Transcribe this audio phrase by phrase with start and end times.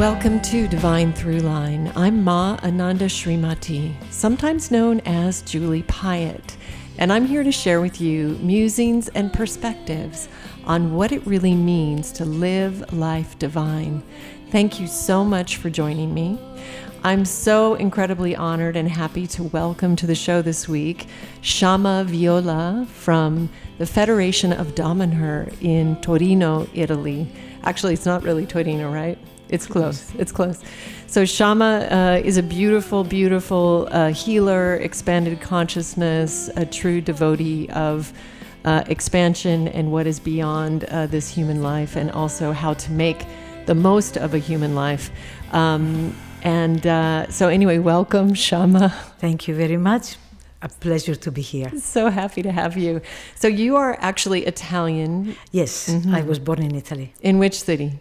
[0.00, 1.92] Welcome to Divine Throughline.
[1.94, 6.56] I'm Ma Ananda Srimati, sometimes known as Julie Piatt,
[6.96, 10.30] and I'm here to share with you musings and perspectives
[10.64, 14.02] on what it really means to live life divine.
[14.50, 16.38] Thank you so much for joining me.
[17.04, 21.08] I'm so incredibly honored and happy to welcome to the show this week
[21.42, 27.30] Shama Viola from the Federation of Damanhur in Torino, Italy.
[27.64, 29.18] Actually, it's not really Torino, right?
[29.50, 30.12] It's close.
[30.16, 30.62] It's close.
[31.08, 38.12] So Shama uh, is a beautiful, beautiful uh, healer, expanded consciousness, a true devotee of
[38.64, 43.26] uh, expansion and what is beyond uh, this human life, and also how to make
[43.66, 45.10] the most of a human life.
[45.52, 48.90] Um, and uh, so, anyway, welcome, Shama.
[49.18, 50.16] Thank you very much.
[50.62, 51.72] A pleasure to be here.
[51.78, 53.00] So happy to have you.
[53.34, 55.36] So, you are actually Italian.
[55.50, 56.14] Yes, mm-hmm.
[56.14, 57.14] I was born in Italy.
[57.20, 57.98] In which city?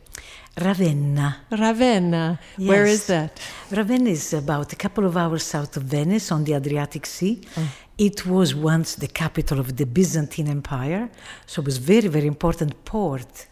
[0.59, 1.37] Ravenna.
[1.51, 2.39] Ravenna.
[2.57, 2.69] Yes.
[2.69, 3.39] Where is that?
[3.71, 7.41] Ravenna is about a couple of hours south of Venice on the Adriatic Sea.
[7.57, 7.67] Oh.
[7.97, 11.09] It was once the capital of the Byzantine Empire,
[11.45, 13.47] so it was very, very important port.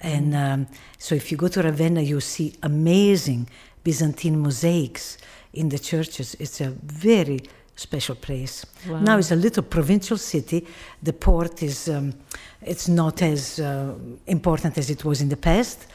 [0.00, 0.66] And um,
[0.98, 3.48] so if you go to Ravenna, you see amazing
[3.84, 5.18] Byzantine mosaics
[5.52, 6.34] in the churches.
[6.40, 7.40] It's a very
[7.76, 8.64] special place.
[8.88, 9.00] Wow.
[9.00, 10.66] Now it's a little provincial city.
[11.02, 12.14] The port is um,
[12.62, 13.94] it's not as uh,
[14.26, 15.86] important as it was in the past,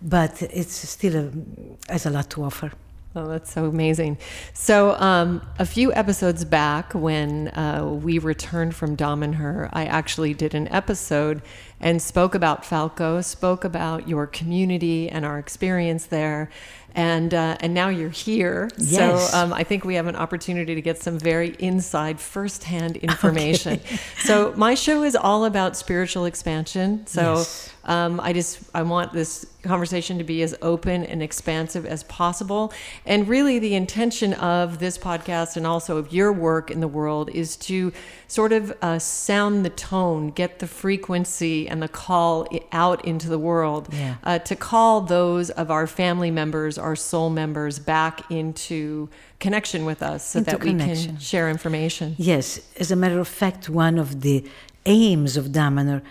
[0.00, 2.72] but it's still a, has a lot to offer.
[3.16, 4.18] Oh, that's so amazing.
[4.52, 10.54] So, um, a few episodes back, when uh, we returned from Damanhur, I actually did
[10.54, 11.42] an episode
[11.80, 16.50] and spoke about Falco, spoke about your community and our experience there
[16.98, 18.70] and uh, and now you're here.
[18.76, 19.30] Yes.
[19.30, 23.74] So um, I think we have an opportunity to get some very inside, firsthand information.
[23.74, 23.98] Okay.
[24.18, 27.06] so my show is all about spiritual expansion.
[27.06, 27.72] So yes.
[27.88, 32.72] Um, I just I want this conversation to be as open and expansive as possible.
[33.06, 37.30] And really, the intention of this podcast and also of your work in the world
[37.30, 37.90] is to
[38.28, 43.38] sort of uh, sound the tone, get the frequency and the call out into the
[43.38, 44.16] world, yeah.
[44.22, 49.08] uh, to call those of our family members our soul members back into
[49.40, 51.12] connection with us so into that we connection.
[51.12, 52.14] can share information.
[52.18, 54.46] Yes, as a matter of fact, one of the
[54.84, 56.02] aims of Damanhur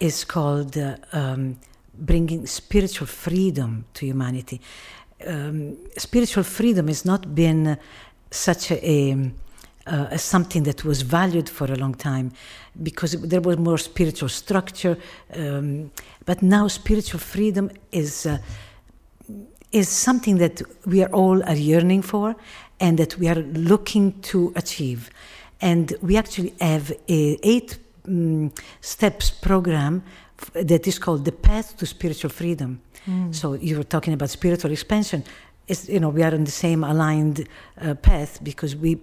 [0.00, 1.56] is called uh, um,
[1.94, 4.60] bringing spiritual freedom to humanity.
[5.26, 7.78] Um, spiritual freedom has not been
[8.30, 9.30] such a,
[9.86, 12.32] a something that was valued for a long time
[12.82, 14.98] because there was more spiritual structure.
[15.34, 15.90] Um,
[16.24, 18.38] but now spiritual freedom is uh,
[19.72, 22.36] is something that we are all are yearning for
[22.78, 25.10] and that we are looking to achieve.
[25.60, 30.02] And we actually have a eight um, steps program
[30.54, 32.80] that is called the Path to Spiritual Freedom.
[33.06, 33.34] Mm.
[33.34, 35.24] So you were talking about spiritual expansion.
[35.66, 37.48] It's, you know, we are on the same aligned
[37.80, 38.98] uh, path because we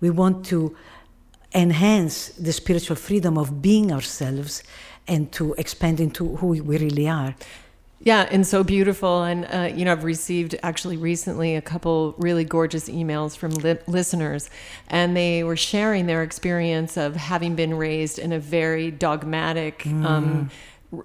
[0.00, 0.76] we want to
[1.54, 4.62] enhance the spiritual freedom of being ourselves
[5.06, 7.34] and to expand into who we really are.
[8.00, 9.24] Yeah, and so beautiful.
[9.24, 13.78] And, uh, you know, I've received actually recently a couple really gorgeous emails from li-
[13.86, 14.50] listeners,
[14.86, 20.04] and they were sharing their experience of having been raised in a very dogmatic, mm.
[20.04, 20.50] um,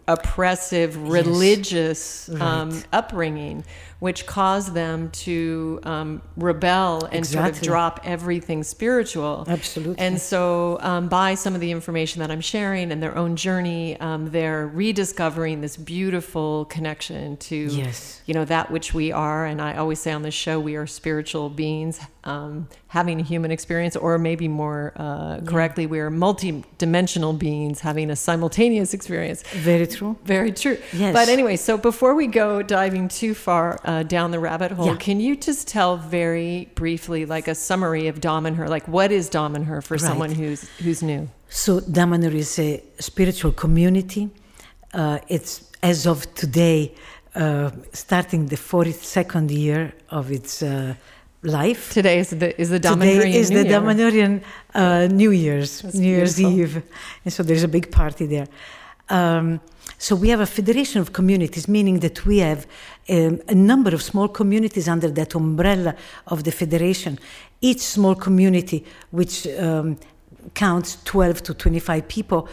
[0.07, 2.41] oppressive, religious yes.
[2.41, 3.65] um, upbringing
[4.03, 7.53] which caused them to um, rebel and exactly.
[7.53, 9.45] sort of drop everything spiritual.
[9.47, 9.97] Absolutely.
[9.97, 13.97] And so, um, by some of the information that I'm sharing and their own journey,
[14.01, 18.21] um, they're rediscovering this beautiful connection to, yes.
[18.25, 19.45] you know, that which we are.
[19.45, 23.51] And I always say on this show, we are spiritual beings um, having a human
[23.51, 25.89] experience, or maybe more uh, correctly, yeah.
[25.89, 29.43] we are multi-dimensional beings having a simultaneous experience.
[29.49, 30.17] Very true.
[30.23, 30.77] Very true.
[30.93, 31.13] Yes.
[31.13, 33.79] But anyway, so before we go diving too far.
[33.83, 34.87] Uh, uh, down the rabbit hole.
[34.87, 35.07] Yeah.
[35.07, 38.67] Can you just tell very briefly, like a summary of Damanhur?
[38.77, 40.09] Like, what is Damanhur for right.
[40.09, 41.21] someone who's who's new?
[41.49, 44.23] So Damanhur is a spiritual community.
[44.93, 45.53] Uh, it's
[45.91, 46.79] as of today,
[47.35, 47.71] uh,
[48.03, 49.81] starting the 42nd year
[50.19, 50.95] of its uh,
[51.59, 51.81] life.
[51.99, 54.33] Today is the is the Damanhurian Today is New the Damanhurian
[54.73, 56.51] uh, New Year's, That's New beautiful.
[56.51, 56.83] Year's Eve,
[57.23, 58.49] and so there's a big party there.
[59.09, 59.59] Um,
[60.03, 62.67] so we have a federation of communities, meaning that we have
[63.07, 65.95] um, a number of small communities under that umbrella
[66.27, 67.17] of the federation.
[67.61, 69.97] Each small community, which um,
[70.55, 72.49] counts 12 to 25 people,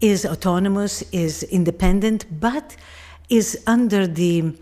[0.00, 2.74] is autonomous, is independent, but
[3.28, 4.52] is under the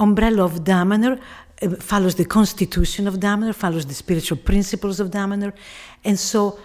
[0.00, 1.20] umbrella of Damanhur,
[1.62, 5.52] uh, follows the constitution of Damanhur, follows the spiritual principles of Damanhur,
[6.04, 6.58] and so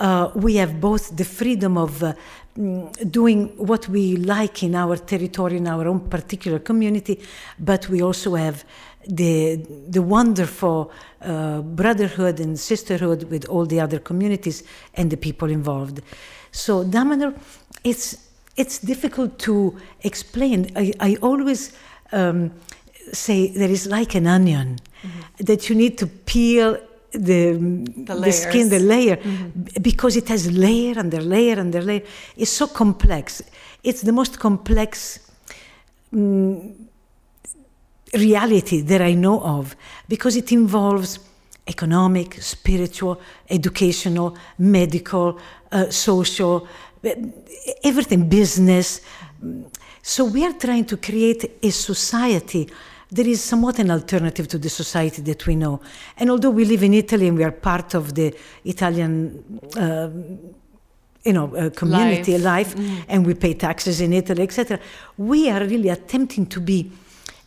[0.00, 2.14] uh, we have both the freedom of uh,
[2.56, 7.20] mm, doing what we like in our territory, in our own particular community,
[7.58, 8.64] but we also have
[9.06, 9.56] the,
[9.88, 14.62] the wonderful uh, brotherhood and sisterhood with all the other communities
[14.94, 16.00] and the people involved.
[16.50, 17.38] So, Damanhur,
[17.84, 18.16] it's,
[18.56, 20.70] it's difficult to explain.
[20.76, 21.72] I, I always
[22.12, 22.52] um,
[23.12, 25.44] say there is like an onion mm-hmm.
[25.44, 26.78] that you need to peel
[27.12, 27.52] the,
[27.96, 29.82] the, the, skin, the layer, mm-hmm.
[29.82, 32.02] because it has layer under layer under layer.
[32.36, 33.42] It's so complex.
[33.82, 35.18] It's the most complex
[36.12, 36.88] um,
[38.14, 39.76] reality that I know of
[40.08, 41.18] because it involves
[41.66, 45.38] economic, spiritual, educational, medical,
[45.70, 46.66] uh, social,
[47.84, 49.00] everything, business.
[50.02, 52.68] So we are trying to create a society
[53.10, 55.80] there is somewhat an alternative to the society that we know.
[56.16, 58.34] And although we live in Italy and we are part of the
[58.64, 60.10] Italian, uh,
[61.24, 63.04] you know, uh, community life, life mm.
[63.08, 64.78] and we pay taxes in Italy, etc.,
[65.18, 66.90] we are really attempting to be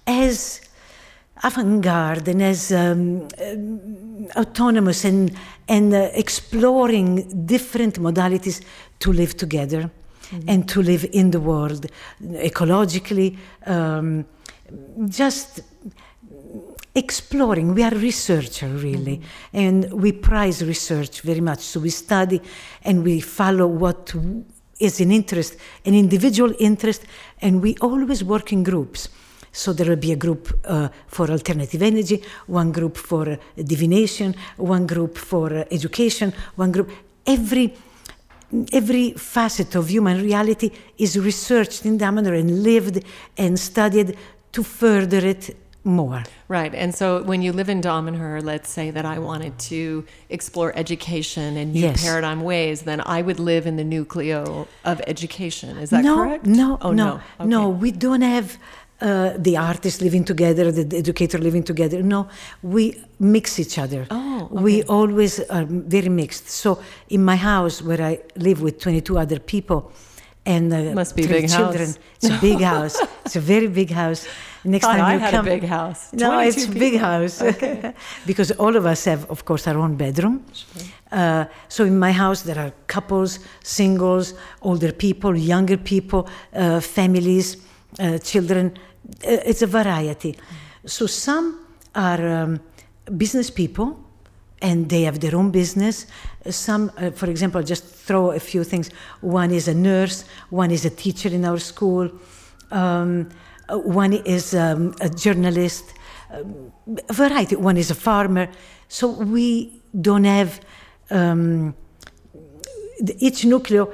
[0.05, 0.61] as
[1.43, 5.35] avant-garde and as um, uh, autonomous and,
[5.67, 8.63] and uh, exploring different modalities
[8.99, 9.89] to live together
[10.29, 10.49] mm-hmm.
[10.49, 11.87] and to live in the world
[12.21, 14.25] ecologically, um,
[15.07, 15.61] just
[16.95, 17.73] exploring.
[17.73, 19.57] We are researcher really, mm-hmm.
[19.57, 21.59] and we prize research very much.
[21.59, 22.41] So we study
[22.83, 24.13] and we follow what
[24.79, 27.03] is an interest, an individual interest,
[27.41, 29.09] and we always work in groups.
[29.51, 34.35] So there will be a group uh, for alternative energy, one group for uh, divination,
[34.57, 36.91] one group for uh, education, one group.
[37.25, 37.73] Every
[38.71, 43.03] every facet of human reality is researched in Damanhur and lived
[43.35, 44.15] and studied
[44.53, 46.23] to further it more.
[46.47, 46.73] Right.
[46.73, 51.57] And so when you live in Damanhur, let's say that I wanted to explore education
[51.57, 52.03] and new yes.
[52.03, 55.77] paradigm ways, then I would live in the nucleo of education.
[55.77, 56.45] Is that no, correct?
[56.45, 57.13] No, oh, no, no.
[57.39, 57.49] Okay.
[57.49, 57.69] no.
[57.69, 58.57] We don't have
[59.01, 62.01] uh, the artists living together, the educator living together.
[62.01, 62.29] No,
[62.61, 64.07] we mix each other.
[64.09, 64.63] Oh, okay.
[64.63, 66.47] We always are very mixed.
[66.49, 69.91] So in my house, where I live with 22 other people,
[70.45, 71.87] and uh, must be big children.
[71.87, 71.99] House.
[72.15, 73.01] It's a big house.
[73.25, 74.27] It's a very big house.
[74.65, 76.13] Next Thought time I you had come, a big house.
[76.13, 77.93] No, it's a big house okay.
[78.25, 80.45] because all of us have, of course, our own bedroom.
[80.53, 80.83] Sure.
[81.11, 87.57] Uh, so in my house there are couples, singles, older people, younger people, uh, families,
[87.99, 88.77] uh, children.
[89.23, 90.35] Uh, it's a variety.
[90.85, 91.59] So some
[91.93, 92.59] are um,
[93.17, 94.02] business people
[94.63, 96.07] and they have their own business.
[96.49, 98.89] Some, uh, for example, I'll just throw a few things.
[99.21, 102.09] One is a nurse, one is a teacher in our school,
[102.71, 103.29] um,
[103.69, 105.93] uh, one is um, a journalist,
[106.31, 106.71] um,
[107.11, 107.55] variety.
[107.55, 108.49] One is a farmer.
[108.87, 110.59] So we don't have
[111.11, 111.75] um,
[113.19, 113.93] each nucleo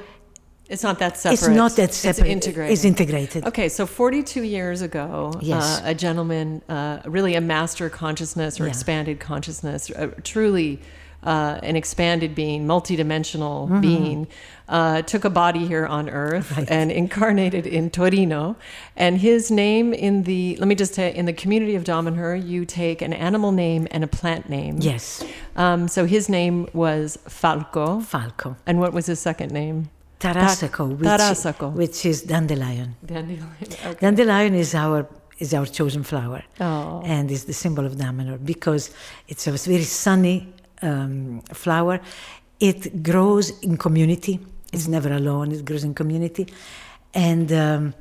[0.69, 1.33] it's not that separate.
[1.33, 2.27] It's not that separate.
[2.27, 2.73] It's integrated.
[2.73, 3.45] It's integrated.
[3.45, 5.79] Okay, so 42 years ago, yes.
[5.79, 8.69] Uh, a gentleman, uh, really a master consciousness or yeah.
[8.69, 10.79] expanded consciousness, uh, truly
[11.23, 13.81] uh, an expanded being, multidimensional mm-hmm.
[13.81, 14.27] being,
[14.69, 16.69] uh, took a body here on Earth right.
[16.69, 18.55] and incarnated in Torino.
[18.95, 22.63] And his name in the, let me just say, in the community of Damanhur, you
[22.63, 24.77] take an animal name and a plant name.
[24.79, 25.25] Yes.
[25.55, 27.99] Um, so his name was Falco.
[28.01, 28.55] Falco.
[28.65, 29.89] And what was his second name?
[30.19, 30.83] Tarassaco,
[31.69, 32.95] which, which is dandelion.
[33.05, 33.49] Dandelion.
[33.61, 33.99] Okay.
[33.99, 35.07] Dandelion is our
[35.39, 37.01] is our chosen flower, oh.
[37.05, 38.91] and is the symbol of Damanhur because
[39.29, 42.01] it's a very sunny um, flower.
[42.59, 44.39] It grows in community.
[44.73, 44.91] It's mm-hmm.
[44.91, 45.53] never alone.
[45.53, 46.45] It grows in community,
[47.13, 47.93] and um,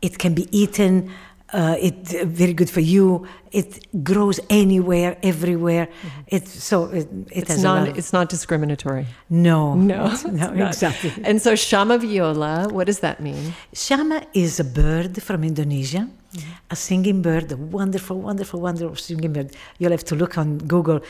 [0.00, 1.10] it can be eaten
[1.52, 3.26] uh, it's very good for you.
[3.52, 5.86] It grows anywhere, everywhere.
[5.86, 6.20] Mm-hmm.
[6.26, 9.06] It's so it, it it's has non, It's not discriminatory.
[9.30, 11.12] No, no, no, exactly.
[11.24, 13.54] And so Shama viola, what does that mean?
[13.72, 16.50] Shama is a bird from Indonesia, mm-hmm.
[16.70, 19.56] a singing bird, a wonderful, wonderful, wonderful singing bird.
[19.78, 21.00] You'll have to look on Google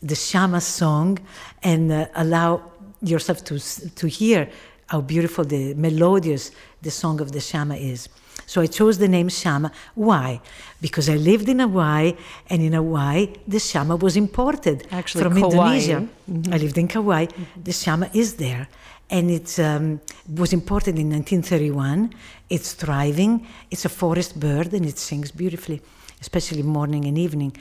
[0.00, 1.18] the Shama song
[1.64, 2.62] and uh, allow
[3.02, 3.58] yourself to
[3.96, 4.48] to hear
[4.86, 6.52] how beautiful the melodious
[6.82, 8.08] the song of the Shama is.
[8.48, 9.70] So I chose the name Shama.
[9.94, 10.40] Why?
[10.80, 12.14] Because I lived in Hawaii,
[12.48, 15.50] and in Hawaii, the Shama was imported Actually, from Kauai.
[15.50, 16.08] Indonesia.
[16.30, 16.54] Mm-hmm.
[16.54, 17.26] I lived in Kauai.
[17.26, 17.62] Mm-hmm.
[17.62, 18.66] The Shama is there.
[19.10, 20.00] And it um,
[20.34, 22.14] was imported in 1931.
[22.48, 23.46] It's thriving.
[23.70, 25.82] It's a forest bird, and it sings beautifully,
[26.22, 27.54] especially morning and evening.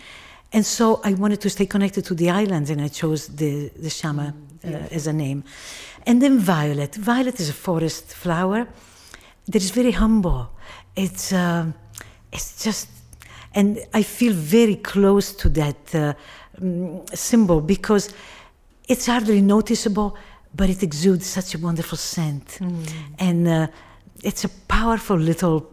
[0.53, 3.89] And so I wanted to stay connected to the islands, and I chose the, the
[3.89, 5.44] Shama uh, as a name.
[6.06, 6.96] And then violet.
[6.96, 8.70] Violet is a forest flower
[9.48, 10.50] that is very humble
[10.98, 11.72] it's uh,
[12.32, 12.89] it's just,
[13.54, 16.13] and I feel very close to that uh,
[16.62, 18.13] um, symbol because
[18.88, 20.18] it's hardly noticeable,
[20.56, 22.60] but it exudes such a wonderful scent.
[23.20, 23.68] And uh,
[24.24, 25.70] it's a powerful little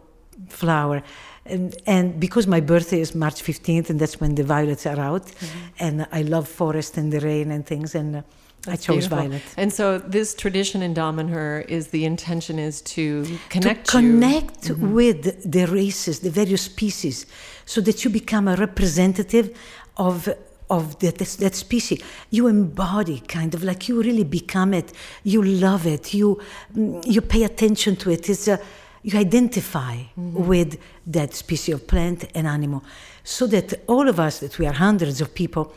[0.47, 1.01] flower.
[1.45, 5.31] And, and because my birthday is March 15th, and that's when the violets are out,
[5.79, 8.23] and I love forest and the rain and things, and
[8.67, 9.17] uh, I chose beautiful.
[9.17, 9.41] violet.
[9.57, 15.49] And so this tradition in Damanhur is the intention is to connect to connect with
[15.49, 17.25] the races, the various species,
[17.65, 19.57] so that you become a representative
[19.97, 20.29] of
[20.69, 22.01] of that, that species.
[22.31, 24.91] You embody kind of like you really become it.
[25.23, 26.13] You love it.
[26.13, 26.39] You
[26.75, 28.29] mm, you pay attention to it.
[28.29, 28.59] It's a,
[29.03, 32.83] you identify with that species of plant and animal,
[33.23, 35.73] so that all of us that we are hundreds of people,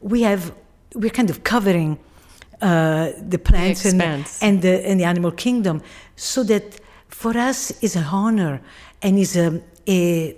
[0.00, 0.52] we have
[0.94, 1.98] we're kind of covering
[2.60, 3.98] uh, the plants and,
[4.42, 5.80] and the and the animal kingdom,
[6.16, 8.60] so that for us is a honor
[9.02, 10.34] and is a, a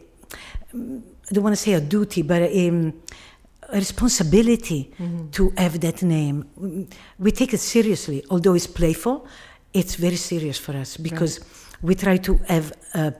[0.72, 2.92] I don't want to say a duty, but a,
[3.72, 4.90] a responsibility
[5.32, 6.44] to have that name.
[7.18, 9.26] We take it seriously, although it's playful.
[9.72, 11.40] It's very serious for us because
[11.82, 13.12] we try to have uh,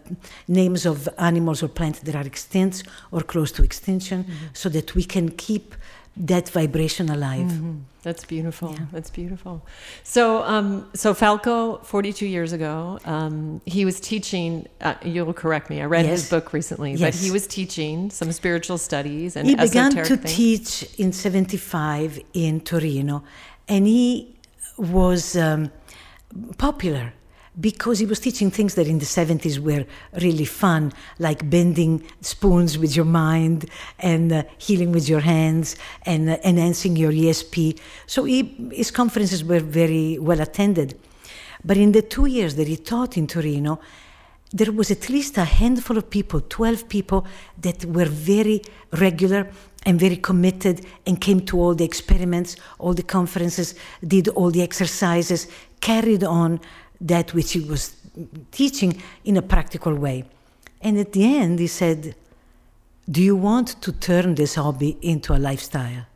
[0.49, 5.05] names of animals or plants that are extinct or close to extinction, so that we
[5.05, 5.75] can keep
[6.17, 7.47] that vibration alive.
[7.53, 7.81] Mhm.
[8.03, 8.75] That's beautiful.
[8.93, 9.63] That's beautiful.
[10.03, 14.67] So, um, so Falco, 42 years ago, um, he was teaching.
[14.81, 15.83] Uh, you'll correct me.
[15.83, 19.91] I read his book recently, but he was teaching some spiritual studies and he began
[19.93, 20.35] to things.
[20.35, 23.23] teach in 75 in Torino,
[23.69, 24.35] and he
[24.79, 25.71] was um,
[26.57, 27.13] popular
[27.61, 29.85] because he was teaching things that in the 70s were
[30.21, 35.77] really fun, like bending spoons with your mind and uh, healing with your hands
[36.07, 37.79] and uh, enhancing your ESP.
[38.07, 40.99] So he, his conferences were very well attended.
[41.65, 43.81] But in the two years that he taught in Torino,
[44.53, 47.27] there was at least a handful of people, 12 people,
[47.61, 48.63] that were very
[48.93, 49.49] regular
[49.87, 53.75] and very committed and came to all the experiments, all the conferences,
[54.07, 55.47] did all the exercises,
[55.81, 56.61] carried on
[57.01, 57.95] that which he was
[58.51, 60.25] teaching in a practical way.
[60.81, 62.15] And at the end, he said,
[63.11, 66.07] Do you want to turn this hobby into a lifestyle?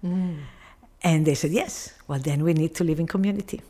[1.03, 1.95] And they said, Yes.
[2.09, 3.61] Well, then we need to live in community.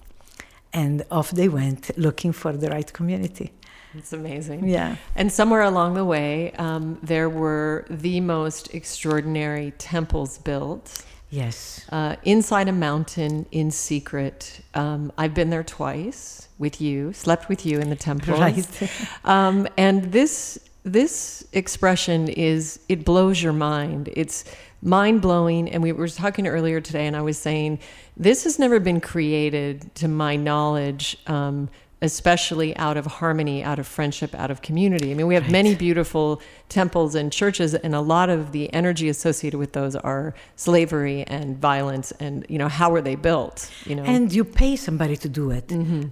[0.73, 3.52] And off they went looking for the right community.
[3.97, 4.68] It's amazing.
[4.68, 4.97] Yeah.
[5.14, 11.84] And somewhere along the way, um, there were the most extraordinary temples built Yes.
[11.90, 14.60] uh, inside a mountain in secret.
[14.74, 18.34] Um, I've been there twice with you, slept with you in the temple.
[18.38, 18.90] Right.
[19.24, 24.10] um, and this this expression is it blows your mind.
[24.12, 24.44] It's
[24.82, 25.70] mind blowing.
[25.70, 27.78] And we were talking earlier today, and I was saying
[28.16, 31.16] this has never been created, to my knowledge.
[31.26, 31.70] Um,
[32.04, 35.11] especially out of harmony, out of friendship, out of community.
[35.11, 36.26] I mean, we have many beautiful
[36.68, 41.46] temples and churches, and a lot of the energy associated with those are slavery and
[41.58, 43.56] violence, and you know, how are they built?
[43.87, 45.66] You know, And you pay somebody to do it.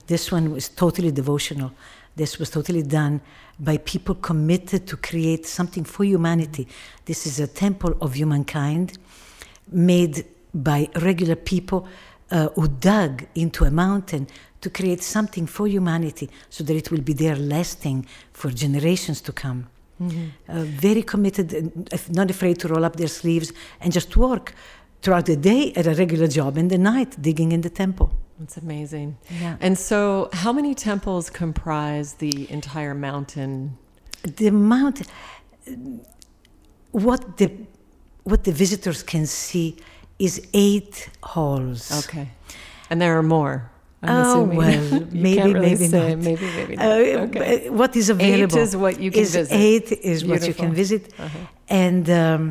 [0.07, 1.71] This one was totally devotional.
[2.17, 3.21] This was totally done
[3.59, 6.65] by people committed to create something for humanity.
[7.05, 8.87] This is a temple of humankind
[9.71, 11.81] made by regular people
[12.31, 14.27] uh, who dug into a mountain
[14.63, 19.33] to create something for humanity so that it will be there lasting for generations to
[19.33, 19.67] come.
[20.49, 24.55] Uh, very committed, and not afraid to roll up their sleeves and just work
[25.01, 28.11] throughout the day at a regular job and the night digging in the temple.
[28.43, 29.17] it's amazing.
[29.41, 29.57] Yeah.
[29.61, 33.77] And so, how many temples comprise the entire mountain?
[34.23, 35.07] The mountain,
[36.91, 37.51] what the
[38.25, 39.77] what the visitors can see
[40.19, 41.91] is eight halls.
[42.05, 42.29] Okay,
[42.91, 43.72] and there are more.
[44.03, 44.57] I'm Oh, assuming.
[44.59, 46.09] well, maybe, really maybe say.
[46.15, 46.19] not.
[46.19, 46.85] Maybe, maybe not.
[46.87, 47.71] Uh, okay.
[47.71, 48.59] What is available?
[48.59, 49.55] is what you can is visit.
[49.55, 51.39] Eight is what you can visit, Uh-huh.
[51.69, 52.43] and um,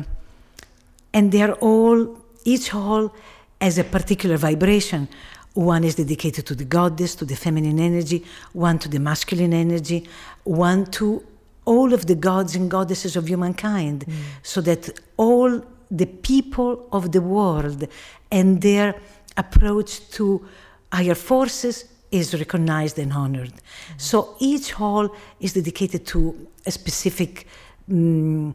[1.16, 1.98] and they are all
[2.44, 3.12] each hall
[3.60, 5.08] has a particular vibration.
[5.54, 8.24] One is dedicated to the goddess, to the feminine energy.
[8.54, 10.08] One to the masculine energy.
[10.44, 11.22] One to
[11.66, 14.06] all of the gods and goddesses of humankind,
[14.42, 14.82] so that
[15.18, 15.50] all
[15.90, 17.86] the people of the world
[18.30, 18.94] and their
[19.36, 20.24] approach to
[20.92, 23.54] higher forces is recognized and honored.
[23.96, 25.08] So each hall
[25.40, 27.46] is dedicated to a specific
[27.90, 28.54] mm,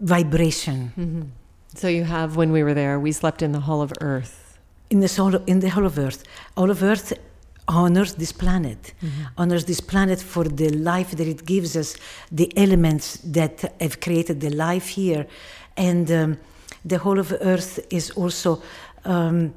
[0.00, 1.32] vibration.
[1.74, 4.58] So you have when we were there, we slept in the Hall of Earth.
[4.90, 6.24] In the soul, in the Hall of Earth,
[6.56, 7.12] Hall of Earth
[7.66, 8.94] honors this planet,
[9.36, 11.96] honors this planet for the life that it gives us,
[12.32, 15.26] the elements that have created the life here,
[15.76, 16.38] and um,
[16.84, 18.62] the Hall of Earth is also.
[19.04, 19.52] Um,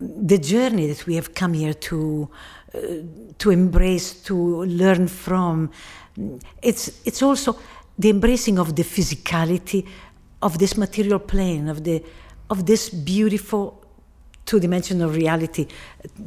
[0.00, 2.28] the journey that we have come here to
[2.74, 2.78] uh,
[3.38, 5.70] to embrace, to learn from.
[6.62, 7.56] It's it's also
[7.98, 9.86] the embracing of the physicality
[10.40, 12.02] of this material plane, of the
[12.48, 13.82] of this beautiful
[14.44, 15.66] two-dimensional reality,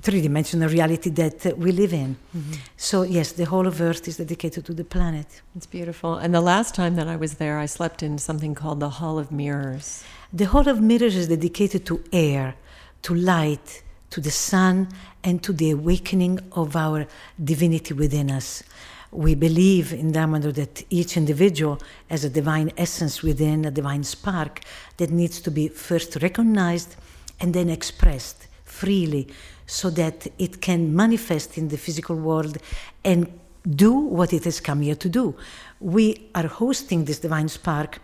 [0.01, 2.17] three-dimensional reality that uh, we live in.
[2.35, 2.53] Mm-hmm.
[2.75, 5.41] So yes, the whole of Earth is dedicated to the planet.
[5.55, 6.15] It's beautiful.
[6.15, 9.17] And the last time that I was there, I slept in something called the Hall
[9.17, 10.03] of Mirrors.
[10.33, 12.55] The Hall of Mirrors is dedicated to air,
[13.03, 14.89] to light, to the sun,
[15.23, 17.07] and to the awakening of our
[17.43, 18.63] divinity within us.
[19.11, 21.79] We believe in Damanhur that each individual
[22.09, 24.61] has a divine essence within, a divine spark
[24.97, 26.95] that needs to be first recognized
[27.39, 29.27] and then expressed freely
[29.65, 32.57] so that it can manifest in the physical world
[33.03, 33.27] and
[33.75, 35.35] do what it has come here to do.
[35.79, 37.99] We are hosting this divine spark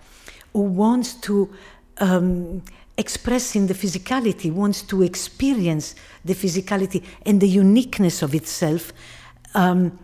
[0.53, 1.53] who wants to
[1.97, 2.63] um,
[2.97, 8.93] express in the physicality, wants to experience the physicality and the uniqueness of itself
[9.53, 9.97] um,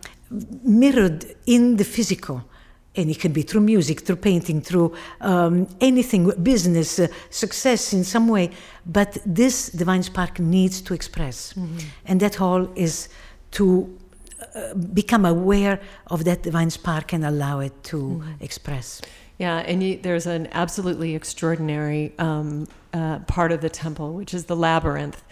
[0.64, 2.44] mirrored in the physical
[2.96, 8.04] and it can be through music, through painting, through um, anything, business, uh, success in
[8.04, 8.52] some way.
[8.86, 11.54] But this divine spark needs to express.
[11.54, 11.78] Mm-hmm.
[12.06, 13.08] And that all is
[13.52, 13.98] to
[14.56, 18.44] uh, become aware of that divine spark and allow it to mm-hmm.
[18.44, 19.02] express.
[19.42, 24.46] Yeah, and you, there's an absolutely extraordinary um, uh, part of the temple, which is
[24.46, 25.24] the labyrinth.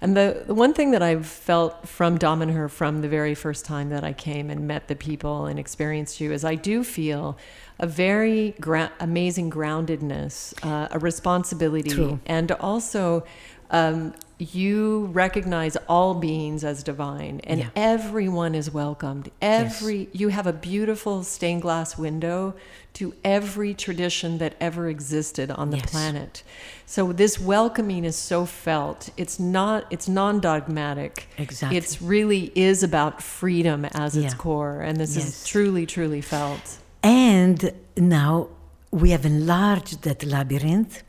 [0.00, 3.90] And the, the one thing that I've felt from Damanhur from the very first time
[3.90, 7.36] that I came and met the people and experienced you is I do feel
[7.78, 12.20] a very gra- amazing groundedness, uh, a responsibility, True.
[12.24, 13.26] and also
[13.70, 17.70] um, you recognize all beings as divine and yeah.
[17.74, 20.08] everyone is welcomed every yes.
[20.12, 22.54] you have a beautiful stained glass window
[22.94, 25.90] to every tradition that ever existed on the yes.
[25.90, 26.42] planet
[26.86, 33.20] so this welcoming is so felt it's not it's non-dogmatic exactly it's really is about
[33.20, 34.24] freedom as yeah.
[34.24, 35.26] its core and this yes.
[35.26, 38.48] is truly truly felt and now
[38.92, 41.02] we have enlarged that labyrinth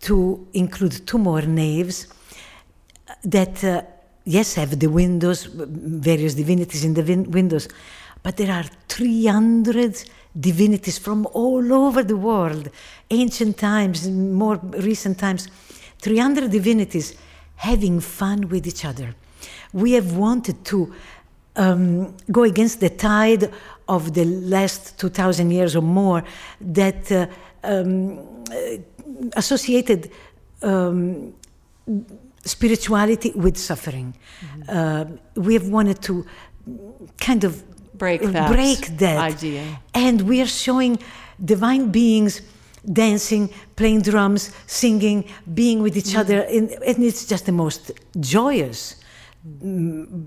[0.00, 2.06] to include two more naves
[3.24, 3.82] that, uh,
[4.24, 7.68] yes, have the windows, various divinities in the win- windows,
[8.22, 10.04] but there are 300
[10.38, 12.68] divinities from all over the world,
[13.10, 15.48] ancient times, more recent times,
[16.00, 17.14] 300 divinities
[17.56, 19.14] having fun with each other.
[19.72, 20.92] We have wanted to
[21.56, 23.50] um, go against the tide
[23.88, 26.22] of the last 2000 years or more
[26.60, 27.26] that uh,
[27.64, 28.44] um,
[29.34, 30.10] associated
[30.62, 31.32] um,
[32.46, 34.14] spirituality with suffering.
[34.14, 34.62] Mm-hmm.
[34.68, 36.24] Uh, we have wanted to
[37.18, 37.52] kind of
[37.98, 39.80] break that, break that idea.
[39.94, 40.98] And we are showing
[41.44, 42.42] divine beings
[42.92, 46.20] dancing, playing drums, singing, being with each mm-hmm.
[46.20, 46.40] other.
[46.42, 48.96] And, and, it's just the most joyous,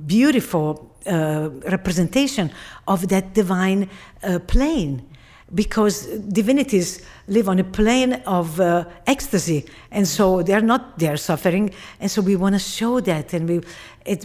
[0.05, 2.51] beautiful uh, representation
[2.87, 3.89] of that divine
[4.23, 5.08] uh, plane
[5.53, 9.65] because divinities live on a plane of uh, ecstasy.
[9.91, 11.71] And so they're not they're suffering.
[11.99, 13.61] And so we want to show that and we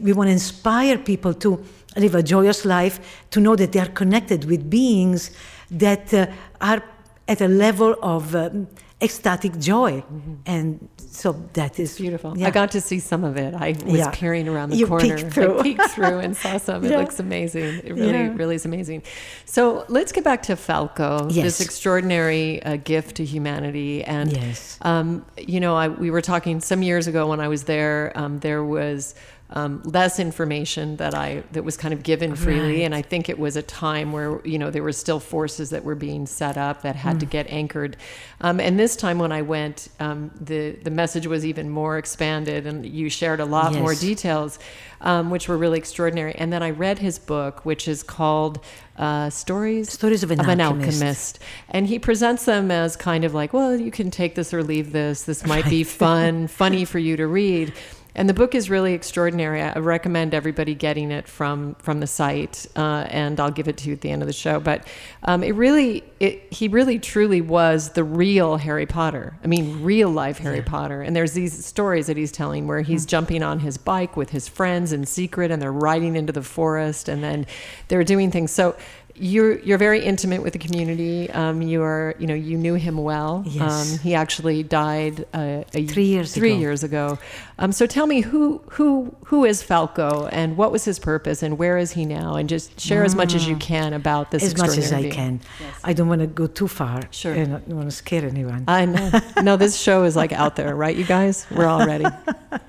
[0.02, 1.62] we want to inspire people to
[1.96, 5.30] live a joyous life to know that they are connected with beings
[5.70, 6.26] that uh,
[6.60, 6.82] are
[7.28, 8.66] at a level of um,
[9.02, 10.34] ecstatic joy mm-hmm.
[10.46, 12.36] and so that is beautiful.
[12.36, 12.48] Yeah.
[12.48, 13.54] I got to see some of it.
[13.54, 14.10] I was yeah.
[14.12, 15.16] peering around the you corner.
[15.16, 15.60] Peeked through.
[15.60, 16.84] I peeked through and saw some.
[16.84, 16.98] It yeah.
[16.98, 17.82] looks amazing.
[17.84, 19.04] It really, really is amazing.
[19.44, 21.44] So let's get back to Falco, yes.
[21.44, 24.02] this extraordinary uh, gift to humanity.
[24.02, 24.78] And yes.
[24.82, 28.12] um, you know, I, we were talking some years ago when I was there.
[28.16, 29.14] Um, there was
[29.54, 32.82] um, less information that I that was kind of given freely, right.
[32.82, 35.84] and I think it was a time where you know there were still forces that
[35.84, 37.20] were being set up that had mm.
[37.20, 37.96] to get anchored.
[38.40, 42.66] Um, and this time when I went, um, the the message was even more expanded,
[42.66, 43.80] and you shared a lot yes.
[43.80, 44.58] more details,
[45.00, 46.34] um, which were really extraordinary.
[46.34, 48.58] And then I read his book, which is called
[48.96, 51.00] uh, stories stories of an, of an alchemist.
[51.00, 51.38] alchemist.
[51.70, 54.92] and he presents them as kind of like well you can take this or leave
[54.92, 55.70] this this might right.
[55.70, 57.72] be fun funny for you to read
[58.14, 59.60] and the book is really extraordinary.
[59.60, 63.88] I recommend everybody getting it from from the site, uh, and I'll give it to
[63.88, 64.60] you at the end of the show.
[64.60, 64.86] But
[65.24, 69.36] um, it really, it, he really truly was the real Harry Potter.
[69.42, 70.64] I mean, real life Harry yeah.
[70.64, 71.02] Potter.
[71.02, 73.10] And there's these stories that he's telling where he's mm-hmm.
[73.10, 77.08] jumping on his bike with his friends in secret, and they're riding into the forest,
[77.08, 77.46] and then
[77.88, 78.50] they're doing things.
[78.50, 78.76] So
[79.16, 81.30] you're you're very intimate with the community.
[81.30, 83.44] Um, you are you know you knew him well.
[83.46, 83.92] Yes.
[83.92, 86.60] Um, he actually died uh, a, three years three ago.
[86.60, 87.18] years ago.
[87.58, 91.58] Um, so tell me who who who is Falco and what was his purpose and
[91.58, 93.06] where is he now and just share mm.
[93.06, 93.60] as much as you mm.
[93.60, 94.42] can about this.
[94.42, 95.40] As much as I can.
[95.60, 95.80] Yes.
[95.84, 97.02] I don't want to go too far.
[97.10, 97.34] Sure.
[97.34, 98.64] I don't want to scare anyone.
[98.66, 99.20] I know.
[99.42, 100.96] no, this show is like out there, right?
[100.96, 102.06] You guys, we're all ready.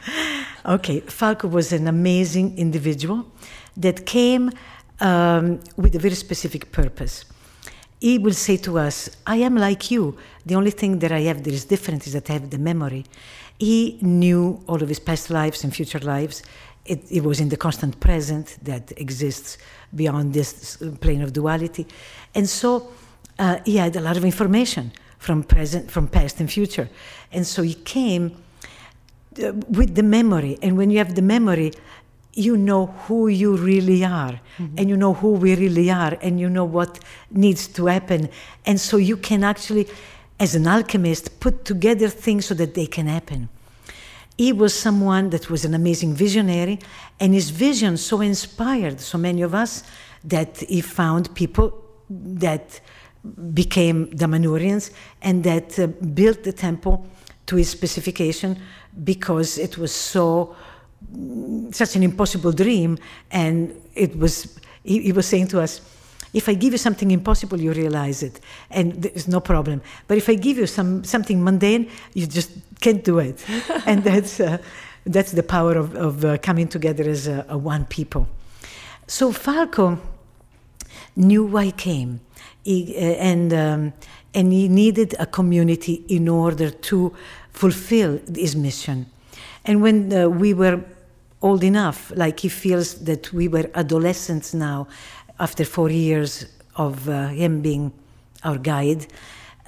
[0.66, 3.26] okay, Falco was an amazing individual
[3.78, 4.52] that came
[5.00, 7.26] um, with a very specific purpose.
[8.00, 10.18] He will say to us, I am like you.
[10.46, 13.06] The only thing that I have that is different is that I have the memory.
[13.58, 16.44] He knew all of his past lives and future lives.
[16.86, 19.58] It, it was in the constant present that exists
[19.96, 21.88] beyond this plane of duality.
[22.36, 22.92] And so
[23.40, 26.90] uh, he had a lot of information from present, from past and future.
[27.32, 28.36] And so he came
[29.42, 30.60] uh, with the memory.
[30.62, 31.72] And when you have the memory,
[32.36, 34.76] you know who you really are mm-hmm.
[34.78, 37.00] and you know who we really are and you know what
[37.32, 38.30] needs to happen
[38.66, 39.88] and so you can actually
[40.40, 43.48] as an alchemist put together things so that they can happen
[44.38, 46.78] he was someone that was an amazing visionary
[47.22, 49.84] and his vision so inspired so many of us
[50.24, 52.82] that he found people that
[53.54, 57.08] became Damanhurians and that uh, built the temple
[57.46, 58.60] to his specification
[59.04, 60.56] because it was so
[61.72, 62.98] such an impossible dream.
[63.32, 65.82] And it was, he, he, was saying to us,
[66.34, 69.82] if I give you something impossible, you realize it, and there's no problem.
[70.08, 73.44] But if I give you some something mundane, you just can't do it.
[73.86, 74.58] and that's uh,
[75.06, 78.28] that's the power of, of uh, coming together as a, a, one people.
[79.08, 79.98] So Falco
[81.16, 82.20] knew why he came,
[82.66, 83.94] he, uh, and um,
[84.34, 87.14] and he needed a community in order to
[87.52, 89.06] fulfill his mission.
[89.66, 90.80] And when uh, we were
[91.42, 94.88] old enough, like he feels that we were adolescents now
[95.40, 97.92] after four years of uh, him being
[98.44, 99.08] our guide.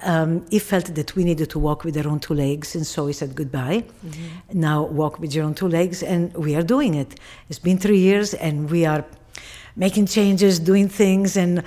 [0.04, 3.08] Um, he felt that we needed to walk with our own two legs, and so
[3.08, 3.84] he said goodbye.
[4.06, 4.60] Mm-hmm.
[4.60, 7.18] Now walk with your own two legs, and we are doing it.
[7.48, 9.04] It's been three years, and we are
[9.78, 11.62] making changes, doing things, and uh,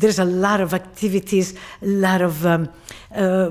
[0.00, 2.68] there's a lot of activities, a lot of um,
[3.14, 3.50] uh,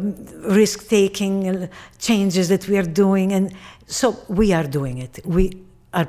[0.59, 3.53] risk taking, changes that we are doing, and
[3.87, 5.19] so we are doing it.
[5.23, 5.51] We
[5.93, 6.07] are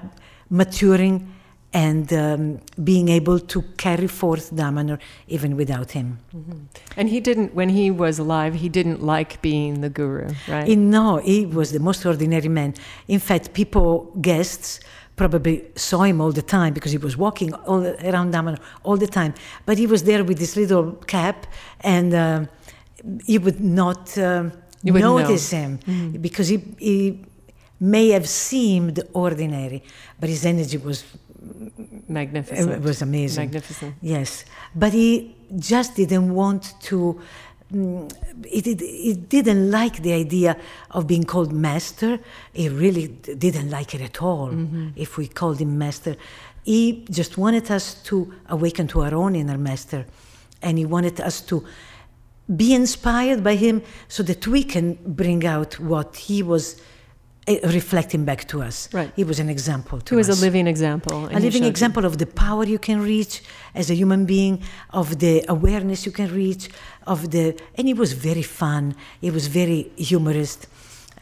[0.50, 1.30] maturing
[1.74, 6.18] and um, being able to carry forth Damanhur even without him.
[6.34, 6.58] Mm-hmm.
[6.96, 10.68] And he didn't, when he was alive, he didn't like being the guru, right?
[10.68, 12.74] He, no, he was the most ordinary man.
[13.08, 14.78] In fact, people, guests,
[15.16, 19.06] probably saw him all the time because he was walking all around Damanhur all the
[19.06, 19.34] time.
[19.66, 21.46] But he was there with this little cap,
[21.80, 22.44] and uh,
[23.26, 24.50] he would not uh,
[24.82, 25.58] notice know.
[25.58, 26.20] him mm-hmm.
[26.20, 27.24] because he, he
[27.80, 29.82] may have seemed ordinary,
[30.18, 31.04] but his energy was
[32.08, 32.70] magnificent.
[32.72, 33.44] It was amazing.
[33.44, 33.94] Magnificent.
[34.00, 37.20] Yes, but he just didn't want to.
[38.46, 40.56] He, did, he didn't like the idea
[40.90, 42.18] of being called master.
[42.52, 44.50] He really didn't like it at all.
[44.50, 44.88] Mm-hmm.
[44.96, 46.16] If we called him master,
[46.64, 50.06] he just wanted us to awaken to our own inner master,
[50.62, 51.64] and he wanted us to
[52.56, 56.80] be inspired by him so that we can bring out what he was
[57.46, 58.88] reflecting back to us.
[58.92, 59.12] Right.
[59.16, 60.40] He was an example to he was us.
[60.40, 61.26] a living example.
[61.26, 63.42] A living example of the power you can reach
[63.74, 66.68] as a human being, of the awareness you can reach,
[67.06, 68.94] of the and he was very fun.
[69.20, 70.58] He was very humorous,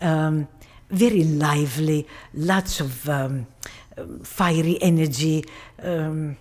[0.01, 0.49] um,
[0.91, 3.47] very lively, lots of um,
[4.23, 5.45] fiery energy.
[5.83, 6.37] Um,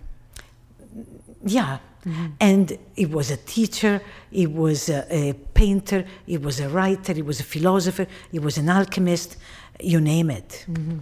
[1.43, 1.79] yeah.
[2.05, 2.27] Mm-hmm.
[2.39, 7.21] And he was a teacher, he was a, a painter, he was a writer, he
[7.21, 9.37] was a philosopher, he was an alchemist
[9.83, 10.65] you name it.
[10.69, 10.99] Mm-hmm.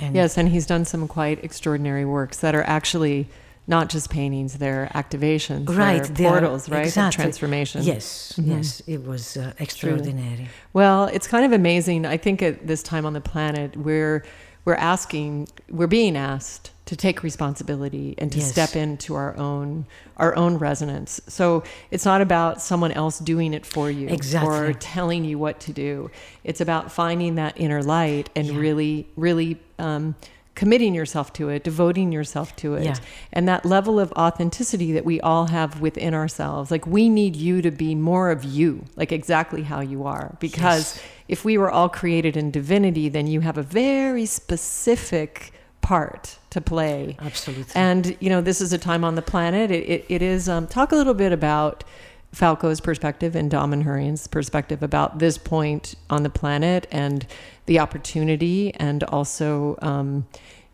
[0.00, 3.28] And yes, and he's done some quite extraordinary works that are actually
[3.66, 6.04] not just paintings; they're activations, right?
[6.04, 6.86] They're portals, right?
[6.86, 7.22] Exactly.
[7.22, 7.82] Transformation.
[7.82, 8.52] Yes, mm-hmm.
[8.52, 10.48] yes, it was uh, extraordinary.
[10.72, 12.06] Well, it's kind of amazing.
[12.06, 14.24] I think at this time on the planet, we're
[14.68, 18.50] we're asking, we're being asked to take responsibility and to yes.
[18.50, 19.86] step into our own
[20.18, 21.22] our own resonance.
[21.26, 24.58] So it's not about someone else doing it for you exactly.
[24.58, 26.10] or telling you what to do.
[26.44, 28.58] It's about finding that inner light and yeah.
[28.58, 30.14] really, really um,
[30.58, 32.96] committing yourself to it, devoting yourself to it, yeah.
[33.32, 36.70] and that level of authenticity that we all have within ourselves.
[36.70, 40.96] Like we need you to be more of you, like exactly how you are, because.
[40.96, 41.02] Yes.
[41.28, 46.60] If we were all created in divinity, then you have a very specific part to
[46.62, 47.18] play.
[47.20, 47.70] Absolutely.
[47.74, 49.70] And, you know, this is a time on the planet.
[49.70, 51.84] It, it, it is, um, talk a little bit about
[52.32, 57.26] Falco's perspective and Damanhurian's perspective about this point on the planet and
[57.66, 60.26] the opportunity and also, um,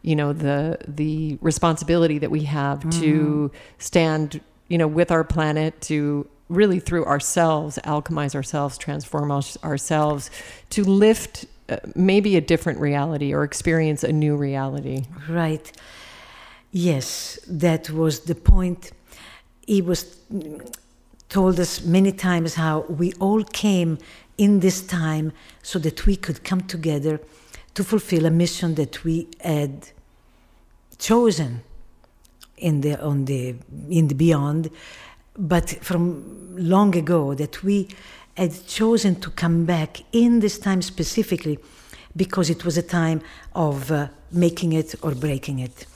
[0.03, 3.01] you know, the, the responsibility that we have mm.
[3.01, 10.31] to stand, you know, with our planet to really through ourselves, alchemize ourselves, transform ourselves,
[10.71, 15.05] to lift uh, maybe a different reality or experience a new reality.
[15.29, 15.73] Right.
[16.71, 18.91] Yes, that was the point.
[19.67, 20.19] He was
[21.35, 23.99] told us many times how we all came
[24.39, 27.21] in this time so that we could come together
[27.75, 29.75] to fulfill a mission that we had
[30.97, 31.51] chosen
[32.57, 33.57] in the on the
[33.91, 34.71] in the beyond
[35.37, 36.01] but from
[36.57, 37.89] long ago that we
[38.37, 41.59] had chosen to come back in this time specifically
[42.15, 43.21] because it was a time
[43.55, 45.87] of uh, making it or breaking it.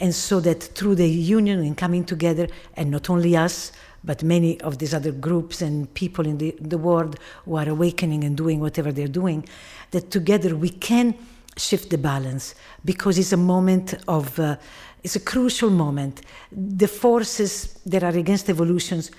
[0.00, 3.72] And so that through the union and coming together, and not only us,
[4.04, 8.24] but many of these other groups and people in the, the world who are awakening
[8.24, 9.46] and doing whatever they're doing,
[9.90, 11.14] that together we can
[11.56, 14.56] shift the balance because it's a moment of, uh,
[15.02, 16.22] it's a crucial moment.
[16.52, 19.10] The forces that are against evolutions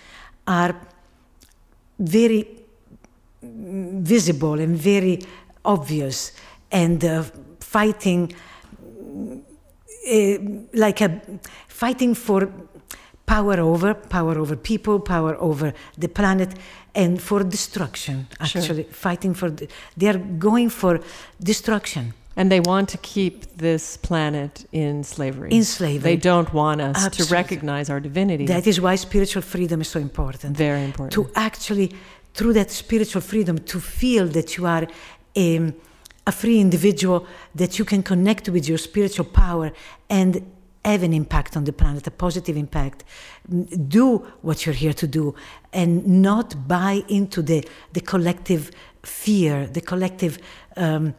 [0.48, 0.76] are
[2.00, 2.48] very
[3.42, 5.22] visible and very
[5.66, 6.32] obvious
[6.72, 7.24] and uh,
[7.60, 8.34] fighting
[10.12, 10.38] uh,
[10.74, 11.22] like a
[11.68, 12.52] fighting for
[13.36, 15.68] power over power over people power over
[16.04, 16.52] the planet
[17.02, 18.94] and for destruction actually Sure.
[19.08, 19.66] fighting for the,
[20.00, 20.94] they are going for
[21.52, 22.06] destruction
[22.42, 25.50] And they want to keep this planet in slavery.
[25.58, 27.26] in slavery They don't want us Absolutely.
[27.26, 28.46] to recognize our divinity.
[28.56, 31.12] that is why spiritual freedom is so important Very important.
[31.18, 31.88] to actually
[32.38, 34.86] through that spiritual freedom to feel that you are
[35.46, 35.50] a,
[36.32, 37.20] a free individual
[37.62, 39.68] that you can connect with your spiritual power
[40.20, 40.32] and
[40.86, 43.04] have an impact on the planet a positive impact.
[43.88, 45.36] Do what you're here to do
[45.74, 48.72] and not buy into the, the collective
[49.04, 50.38] fear the collective
[50.76, 51.14] um,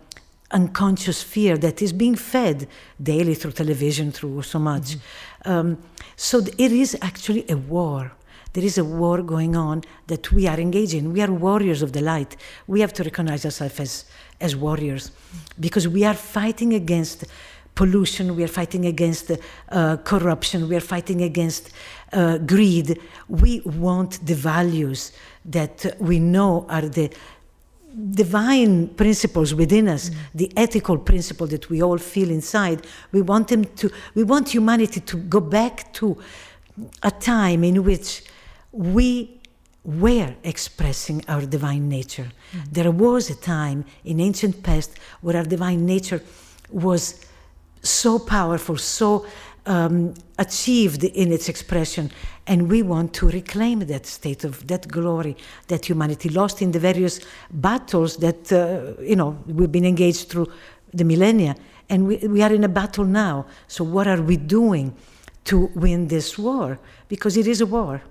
[0.50, 2.66] unconscious fear that is being fed
[3.00, 4.96] daily through television through so much.
[5.44, 5.78] Um,
[6.16, 8.12] so it is actually a war.
[8.52, 11.12] There is a war going on that we are engaged in.
[11.12, 12.36] We are warriors of the light.
[12.66, 14.04] We have to recognize ourselves as,
[14.40, 15.12] as warriors
[15.60, 17.26] because we are fighting against
[17.74, 21.70] pollution, we are fighting against uh, corruption, we are fighting against
[22.12, 22.98] uh, greed.
[23.28, 25.12] We want the values
[25.44, 27.10] that we know are the
[28.12, 32.86] divine principles within us, the ethical principle that we all feel inside.
[33.12, 36.18] We want them to, we want humanity to go back to
[37.02, 38.22] a time in which
[38.72, 39.40] we
[39.84, 42.28] were expressing our divine nature.
[42.70, 46.22] There was a time in ancient past where our divine nature
[46.70, 47.24] was
[47.82, 49.26] so powerful, so
[49.66, 52.10] um, achieved in its expression,
[52.46, 55.36] and we want to reclaim that state of that glory
[55.68, 60.50] that humanity lost in the various battles that uh, you know we've been engaged through
[60.92, 61.54] the millennia,
[61.88, 63.46] and we, we are in a battle now.
[63.68, 64.94] So what are we doing
[65.44, 66.78] to win this war?
[67.08, 68.02] Because it is a war,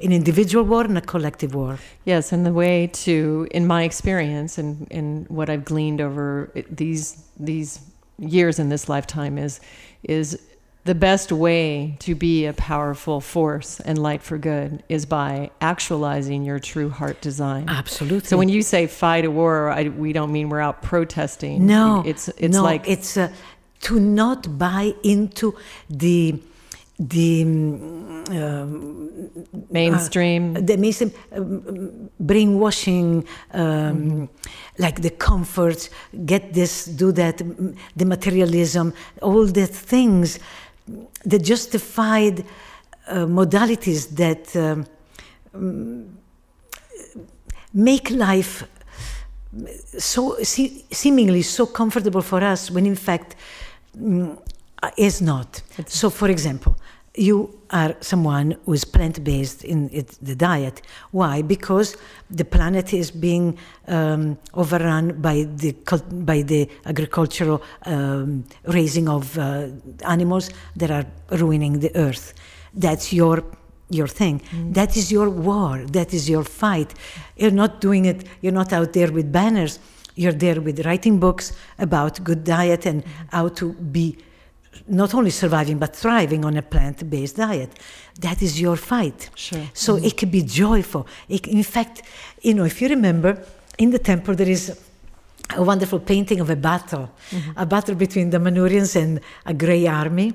[0.00, 1.78] an individual war and a collective war.
[2.04, 7.24] Yes, and the way to, in my experience and, and what I've gleaned over these
[7.38, 7.80] these
[8.18, 9.60] years in this lifetime is
[10.02, 10.40] is
[10.84, 16.44] the best way to be a powerful force and light for good is by actualizing
[16.44, 17.68] your true heart design.
[17.68, 18.26] Absolutely.
[18.26, 21.66] So when you say fight a war, I, we don't mean we're out protesting.
[21.66, 23.30] No, it's it's no, like it's uh,
[23.80, 25.56] to not buy into
[25.90, 26.40] the
[26.98, 29.30] the um,
[29.70, 30.54] mainstream.
[30.54, 34.28] the mainstream um, brainwashing, um,
[34.78, 35.90] like the comforts,
[36.26, 37.38] get this, do that,
[37.96, 40.38] the materialism, all the things,
[41.24, 42.44] the justified
[43.08, 44.86] uh, modalities that um,
[45.54, 46.08] mm,
[47.72, 48.64] make life
[49.98, 53.34] so se- seemingly so comfortable for us when in fact
[53.96, 54.36] mm, uh,
[54.96, 55.62] is not.
[55.86, 56.76] So, for example,
[57.14, 60.82] you are someone who is plant-based in it, the diet.
[61.10, 61.42] Why?
[61.42, 61.96] Because
[62.30, 65.72] the planet is being um, overrun by the
[66.24, 69.66] by the agricultural um, raising of uh,
[70.06, 72.34] animals that are ruining the earth.
[72.72, 73.44] That's your
[73.90, 74.42] your thing.
[74.72, 75.84] That is your war.
[75.86, 76.94] That is your fight.
[77.36, 78.26] You're not doing it.
[78.42, 79.78] You're not out there with banners.
[80.14, 84.18] You're there with writing books about good diet and how to be
[84.88, 87.70] not only surviving but thriving on a plant-based diet.
[88.20, 89.30] That is your fight.
[89.34, 89.66] Sure.
[89.72, 91.06] So it can be joyful.
[91.28, 92.02] It, in fact,
[92.42, 93.42] you know, if you remember,
[93.78, 94.78] in the temple there is
[95.56, 97.10] a wonderful painting of a battle,
[97.56, 100.34] a battle between the Manurians and a grey army.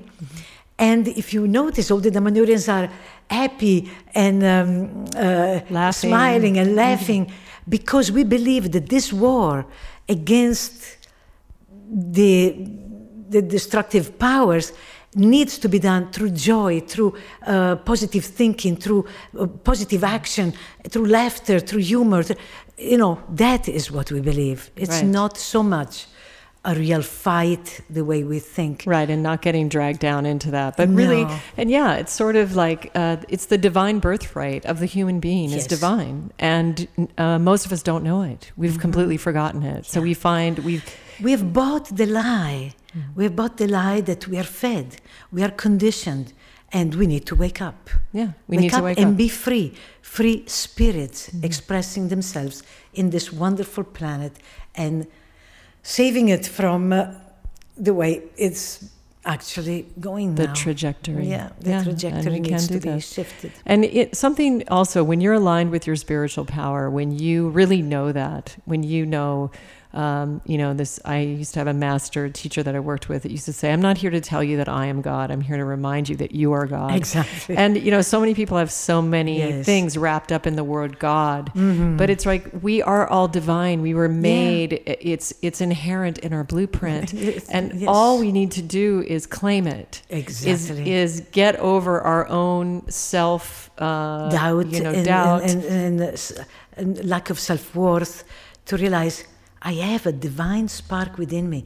[0.76, 2.90] And if you notice, all the Damanhurians are
[3.30, 7.32] happy and um, uh, smiling and laughing
[7.68, 9.66] because we believe that this war
[10.08, 10.96] against
[11.88, 12.56] the,
[13.34, 14.66] the destructive powers
[15.34, 17.12] needs to be done through joy, through
[17.46, 19.02] uh, positive thinking, through
[19.38, 20.46] uh, positive action,
[20.90, 22.22] through laughter, through humor.
[22.94, 24.60] You know, that is what we believe.
[24.76, 25.20] It's Right.
[25.20, 25.94] not so much
[26.64, 27.66] a real fight
[27.96, 28.74] the way we think.
[28.86, 31.22] Right, and not getting dragged down into that, but really,
[31.60, 35.52] and yeah, it's sort of like uh, it's the divine birthright of the human being
[35.58, 36.74] is divine, and
[37.18, 38.42] uh, most of us don't know it.
[38.56, 39.84] We've completely forgotten it.
[39.92, 40.84] So we find we've
[41.26, 42.72] We have bought the lie.
[43.16, 44.96] We have bought the lie that we are fed,
[45.32, 46.32] we are conditioned,
[46.72, 47.90] and we need to wake up.
[48.12, 49.02] Yeah, we wake need up to wake up.
[49.02, 49.16] and up.
[49.16, 51.44] be free, free spirits Mm-hmm.
[51.44, 54.32] expressing themselves in this wonderful planet
[54.74, 55.06] and
[55.82, 57.06] saving it from uh,
[57.76, 58.90] the way it's
[59.26, 60.42] actually going now.
[60.42, 60.54] the now.
[60.54, 61.26] trajectory.
[61.28, 63.52] Yeah, the and trajectory needs can to do be shifted.
[63.66, 68.12] And it, something also, when you're aligned with your spiritual power, when you really know
[68.12, 69.50] that, when you know,
[69.94, 73.22] um, you know, this, I used to have a master teacher that I worked with
[73.22, 75.30] that used to say, I'm not here to tell you that I am God.
[75.30, 76.94] I'm here to remind you that you are God.
[76.96, 77.56] Exactly.
[77.56, 79.64] And, you know, so many people have so many Yes.
[79.64, 81.52] things wrapped up in the word God.
[81.54, 81.96] Mhm.
[81.96, 83.82] But it's like we are all divine.
[83.82, 84.82] We were made.
[84.86, 87.88] It's it's inherent in our blueprint, Yes, and yes.
[87.88, 90.92] all we need to do is claim it is exactly.
[90.92, 95.42] is is get over our own self uh, doubt, you know, and, doubt.
[95.42, 98.24] and, and, and, and lack of self worth
[98.66, 99.24] to realize
[99.64, 101.64] I have a divine spark within me,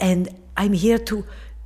[0.00, 1.24] and I'm here to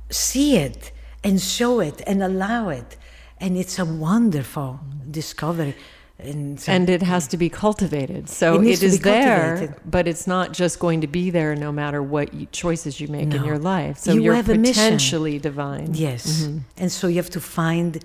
[0.09, 0.91] see it
[1.23, 2.97] and show it and allow it,
[3.39, 5.75] and it's a wonderful discovery.
[6.19, 8.29] And, so- and it has to be cultivated.
[8.29, 12.01] So It it is there, but it's not just going to be there no matter
[12.03, 13.97] what you, choices you make in your life.
[13.97, 15.89] So You are potentially divine.
[15.95, 16.43] Yes.
[16.43, 16.61] Mhm.
[16.77, 17.99] And so you have to find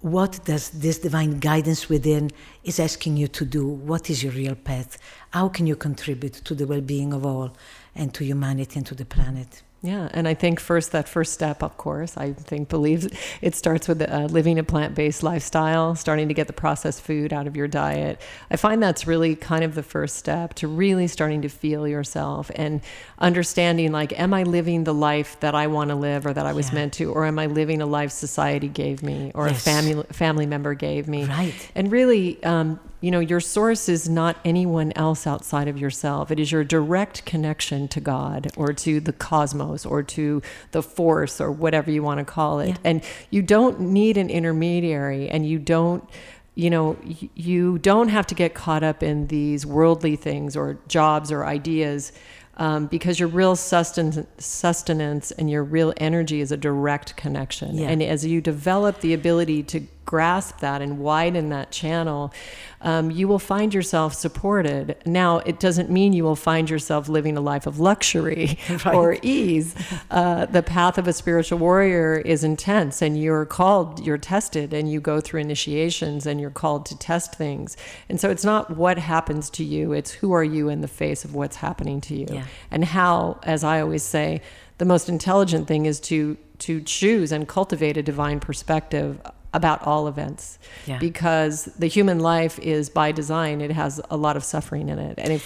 [0.00, 2.30] what does this divine guidance within
[2.64, 3.66] is asking you to do.
[3.66, 4.98] What is your real path?
[5.30, 7.54] How can you contribute to the well-being of all
[7.94, 9.62] and to humanity and to the planet?
[9.82, 13.08] Yeah, and I think first that first step, of course, I think believes
[13.40, 17.46] it starts with uh, living a plant-based lifestyle, starting to get the processed food out
[17.46, 18.20] of your diet.
[18.50, 22.50] I find that's really kind of the first step to really starting to feel yourself
[22.56, 22.82] and
[23.18, 26.52] understanding like, am I living the life that I want to live or that I
[26.52, 26.74] was Yeah.
[26.74, 29.58] meant to, or am I living a life society gave me or Yes.
[29.60, 31.24] a family family member gave me?
[31.24, 31.54] Right.
[31.74, 36.30] And really, um, you know, your source is not anyone else outside of yourself.
[36.30, 41.40] It is your direct connection to God or to the cosmos or to the force
[41.40, 42.68] or whatever you want to call it.
[42.68, 42.76] Yeah.
[42.84, 46.08] And you don't need an intermediary and you don't
[46.56, 46.96] you know
[47.34, 52.12] you don't have to get caught up in these worldly things or jobs or ideas
[52.60, 57.78] um, because your real sustenance, sustenance and your real energy is a direct connection.
[57.78, 57.88] Yeah.
[57.88, 59.80] And as you develop the ability to
[60.10, 62.34] grasp that and widen that channel,
[62.80, 64.96] um, you will find yourself supported.
[65.06, 68.94] Now, it doesn't mean you will find yourself living a life of luxury Right.
[68.94, 69.76] or ease.
[70.10, 74.90] Uh, the path of a spiritual warrior is intense, and you're called, you're tested, and
[74.90, 77.76] you go through initiations, and you're called to test things.
[78.08, 81.24] And so it's not what happens to you, it's who are you in the face
[81.24, 82.26] of what's happening to you.
[82.28, 82.46] Yeah.
[82.72, 84.42] And how, as I always say,
[84.78, 89.18] the most intelligent thing is to to choose and cultivate a divine perspective
[89.52, 90.98] about all events Yeah.
[90.98, 95.18] because the human life is by design it has a lot of suffering in it
[95.18, 95.44] and if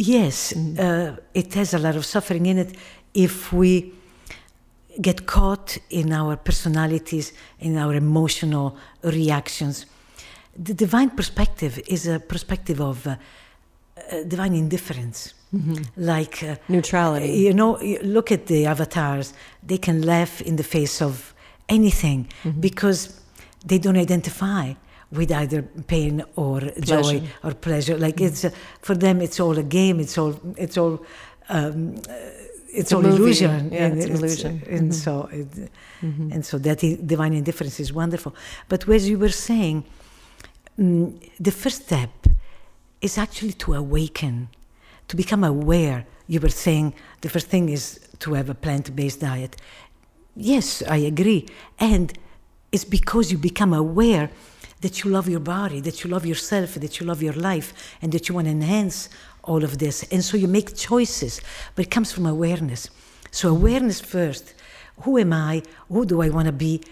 [0.00, 2.76] Yes, uh, it has a lot of suffering in it
[3.14, 3.92] if we
[5.00, 9.86] get caught in our personalities, in our emotional reactions.
[10.56, 13.16] The divine perspective is a perspective of uh,
[14.12, 15.34] uh, divine indifference.
[15.96, 19.32] Like, uh, neutrality you know, look at the avatars,
[19.66, 21.34] they can laugh in the face of
[21.68, 22.28] anything
[22.60, 23.17] because
[23.66, 24.74] they don't identify
[25.10, 27.96] with either pain or joy or pleasure.
[27.96, 28.50] Like it's uh,
[28.82, 30.00] for them, it's all a game.
[30.00, 31.00] It's all it's all
[31.48, 32.12] um, uh,
[32.74, 33.70] it's, a all illusion.
[33.72, 34.62] Yeah, and it's an illusion.
[34.68, 34.94] And Mhm.
[34.94, 35.48] so it,
[36.02, 36.32] Mhm.
[36.34, 38.34] and so that divine indifference is wonderful.
[38.68, 39.84] But as you were saying,
[40.78, 42.26] mm, the first step
[43.00, 44.48] is actually to awaken,
[45.08, 46.06] to become aware.
[46.26, 46.92] You were saying
[47.22, 49.56] the first thing is to have a plant based diet.
[50.36, 51.46] Yes, I agree.
[51.78, 52.12] And
[52.72, 54.30] it's because you become aware
[54.80, 58.12] that you love your body, that you love yourself, that you love your life, and
[58.12, 59.08] that you want to enhance
[59.42, 60.04] all of this.
[60.12, 61.40] And so you make choices,
[61.74, 62.90] but it comes from awareness.
[63.30, 64.54] So, awareness first.
[65.02, 65.62] Who am I?
[65.88, 66.82] Who do I want to be?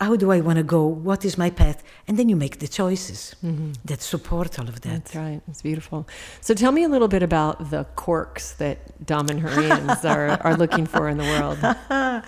[0.00, 0.86] How do I want to go?
[0.86, 1.82] What is my path?
[2.08, 3.72] And then you make the choices mm-hmm.
[3.84, 4.88] that support all of that.
[4.88, 5.42] That's right.
[5.46, 6.08] It's beautiful.
[6.40, 11.10] So tell me a little bit about the quirks that Damanhurians are, are looking for
[11.10, 12.24] in the world.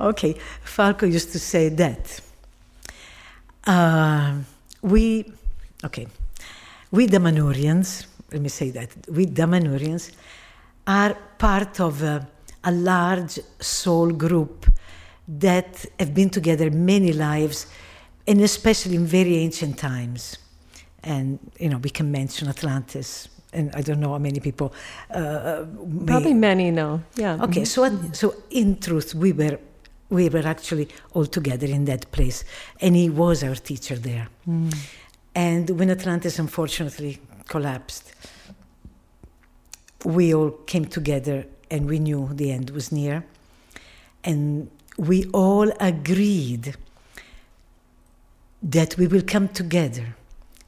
[0.00, 2.20] okay, Falco used to say that.
[3.66, 4.34] Uh,
[4.82, 5.32] we,
[5.84, 6.06] okay,
[6.90, 10.12] we Damanhurians, let me say that, we Damanhurians
[10.86, 12.26] are part of a,
[12.64, 14.66] a large soul group
[15.26, 17.66] that have been together many lives,
[18.26, 20.38] and especially in very ancient times.
[21.02, 24.72] And, you know, we can mention Atlantis, and I don't know how many people.
[25.10, 27.02] Uh, may- Probably many know.
[27.16, 27.42] Yeah.
[27.42, 29.58] Okay, so so in truth, we were
[30.14, 32.44] we were actually all together in that place,
[32.80, 34.28] and he was our teacher there.
[34.48, 34.74] Mm.
[35.34, 38.14] And when Atlantis unfortunately collapsed,
[40.04, 43.24] we all came together, and we knew the end was near,
[44.22, 46.76] and we all agreed
[48.62, 50.14] that we will come together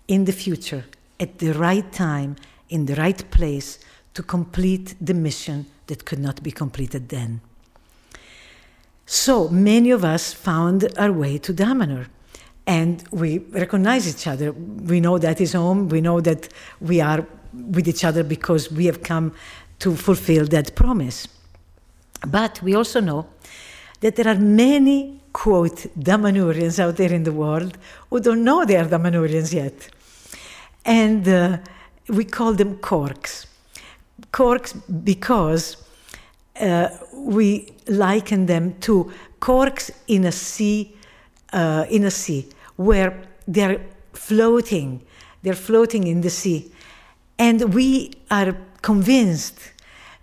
[0.09, 0.85] in the future
[1.21, 2.37] at the right time,
[2.69, 3.79] in the right place
[4.15, 7.41] to complete the mission that could not be completed then.
[9.07, 12.07] So many of us found our way to Damanhur.
[12.67, 14.53] and we recognize each other.
[14.53, 15.89] We know that is home.
[15.89, 16.49] We know that
[16.81, 19.33] we are with each other because we have come
[19.79, 21.29] to fulfill that promise.
[22.27, 23.27] But we also know
[24.01, 27.79] that there are many, quote, Damanhurians out there in the world
[28.11, 29.89] who don't know they are Damanhurians yet.
[30.85, 31.59] And uh,
[32.09, 33.47] we call them corks.
[34.33, 35.77] Corks because
[36.61, 40.95] uh, we liken them to corks in a sea,
[41.53, 43.81] uh, in a sea where they're
[44.13, 45.03] floating,
[45.43, 46.71] they're floating in the sea.
[47.39, 49.73] And we are convinced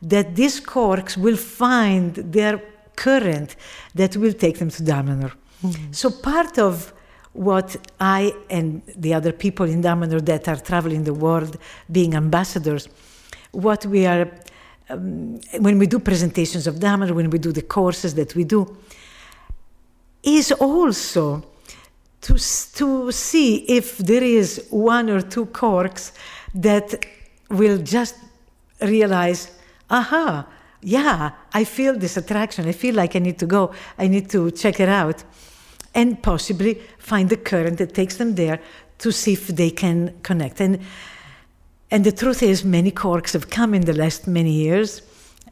[0.01, 2.61] that these corks will find their
[2.95, 3.55] current
[3.95, 5.31] that will take them to Damanhur.
[5.63, 5.91] Mm-hmm.
[5.91, 6.93] So part of
[7.33, 11.57] what I and the other people in Damanhur that are traveling the world,
[11.91, 12.87] being ambassadors,
[13.51, 14.31] what we are,
[14.93, 18.77] um, when we do presentations of Damanhur, when we do the courses that we do,
[20.23, 21.43] is also
[22.21, 22.33] to,
[22.75, 26.13] to see if there is one or two corks
[26.55, 27.05] that
[27.49, 28.15] will just
[28.81, 29.51] realize,
[29.89, 30.47] aha,
[30.81, 32.67] yeah, I feel this attraction.
[32.67, 33.73] I feel like I need to go.
[33.97, 35.23] I need to check it out.
[35.95, 38.59] And possibly find the current that takes them there
[38.99, 40.59] to see if they can connect.
[40.59, 40.79] And,
[41.93, 45.03] and the truth is, many corks have come in the last many years.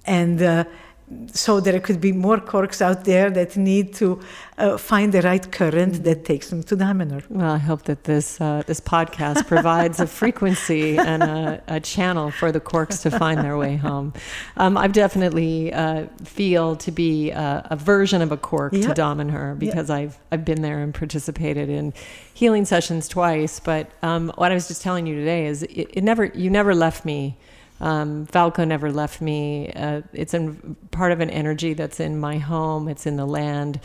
[0.08, 0.64] And uh,
[1.34, 4.20] so there could be more corks out there that need to
[4.58, 7.24] uh, find the right current that takes them to Damanhur.
[7.30, 12.32] Well, I hope that this uh, this podcast provides a frequency and a, a, channel
[12.32, 14.14] for the corks to find their way home.
[14.58, 19.58] Um, I definitely uh, feel to be a, a, version of a cork to Damanhur
[19.58, 19.90] because.
[19.92, 21.94] I've I've been there and participated in
[22.34, 23.60] healing sessions twice.
[23.60, 26.74] But um, what I was just telling you today is it, it never you never
[26.74, 27.38] left me
[27.82, 29.72] um, Falco never left me.
[29.74, 32.88] Uh, it's in, part of an energy that's in my home.
[32.88, 33.80] It's in the land.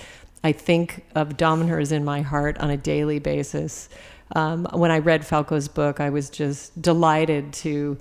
[0.44, 3.88] I think of Damanhur as in my heart on a daily basis.
[4.34, 7.96] Um, when I read Falco's book, I was just delighted to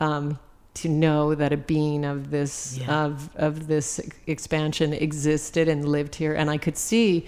[0.00, 0.38] um,
[0.72, 3.04] to know that a being of this yeah.
[3.04, 7.26] of of this expansion existed and lived here, and I could see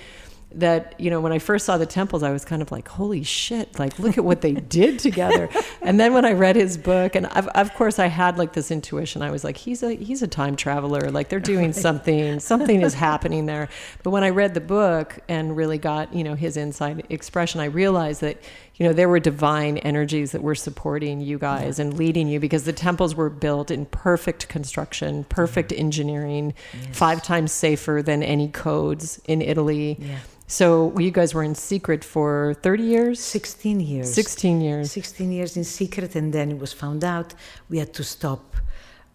[0.58, 3.22] that you know when i first saw the temples i was kind of like holy
[3.22, 5.48] shit like look at what they did together.
[5.80, 8.70] And then when i read his book and I've, of course i had like this
[8.70, 9.22] intuition.
[9.22, 11.10] I was like he's a he's a time traveler.
[11.10, 13.68] Like they're doing something something is happening there.
[14.02, 17.66] But when i read the book and really got you know his inside expression i
[17.66, 18.38] realized that
[18.76, 21.84] you know there were divine energies that were supporting you guys yeah.
[21.84, 26.96] and leading you because the temples were built in perfect construction perfect engineering yes.
[26.96, 30.18] five times safer than any codes in italy yeah
[30.52, 33.20] so you guys were in secret for 30 years?
[33.20, 34.12] 16 years.
[34.12, 34.92] 16 years.
[34.92, 37.32] 16 years in secret, and then it was found out.
[37.70, 38.56] We had to stop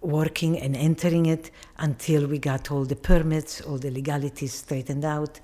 [0.01, 5.39] working and entering it until we got all the permits, all the legalities straightened out.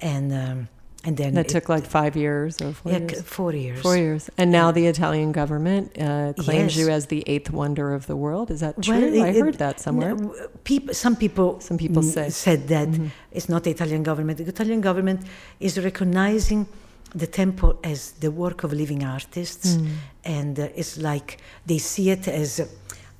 [0.00, 0.68] And um,
[1.06, 3.22] and then that it, took like five years or four yeah, years?
[3.22, 3.80] four years.
[3.80, 4.28] Four years.
[4.36, 6.80] And now the Italian government uh, claims yes.
[6.80, 8.50] you as the eighth wonder of the world.
[8.50, 8.94] Is that true?
[8.94, 10.16] Well, it, I heard it, that somewhere.
[10.64, 12.28] people, some people, some people say.
[12.30, 13.06] said that mm-hmm.
[13.30, 14.38] it's not the Italian government.
[14.38, 15.20] The Italian government
[15.60, 16.66] is recognizing
[17.14, 19.88] the temple as the work of living artists, mm.
[20.24, 22.50] and uh, it's like they see it as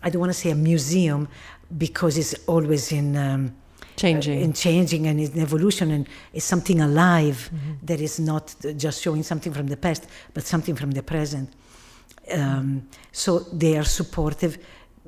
[0.02, 1.28] I don't want to say a museum
[1.78, 3.16] because it's always in.
[3.16, 3.54] Um,
[3.96, 4.40] changing.
[4.40, 7.86] In changing and in evolution and is something alive mm-hmm.
[7.86, 11.52] that is not just showing something from the past but something from the present.
[12.30, 14.58] Um, so they are supportive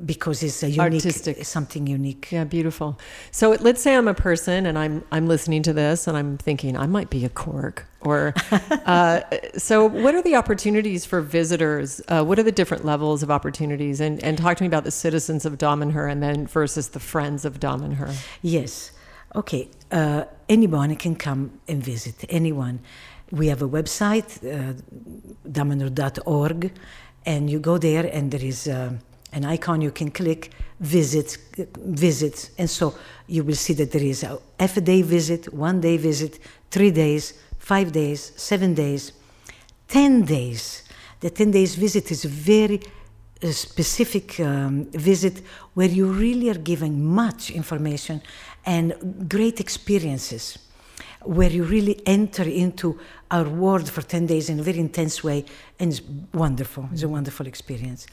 [0.04, 1.44] because it's a unique artistic.
[1.44, 2.30] something unique.
[2.30, 2.98] Yeah beautiful.
[3.30, 6.76] So let's say i'm a person and i'm i'm listening to this and i'm thinking
[6.76, 8.34] i might be a cork or
[8.86, 9.20] uh,
[9.56, 12.00] so what are the opportunities for visitors?
[12.08, 14.00] Uh, what are the different levels of opportunities?
[14.00, 17.44] And and talk to me about the citizens of Damanhur and then versus the friends
[17.44, 18.92] of Damanhur yes.
[19.34, 22.80] Okay uh, anyone can come and visit anyone.
[23.30, 24.74] We have a website uh,
[27.26, 29.00] and you go there and there is um,
[29.32, 31.36] an icon you can click, visit,
[31.78, 32.94] visit, and so
[33.26, 36.38] you will see that there is a half a day visit, one day visit,
[36.70, 39.12] three days, five days, seven days,
[39.86, 40.84] ten days.
[41.20, 42.80] The ten days visit is a very
[43.42, 45.42] uh, specific um, visit
[45.74, 48.20] where you really are given much information
[48.64, 50.58] and great experiences
[51.22, 52.98] where you really enter into
[53.30, 55.44] our world for 10 days in a very intense way
[55.78, 56.02] and it's
[56.32, 58.06] wonderful it's a wonderful experience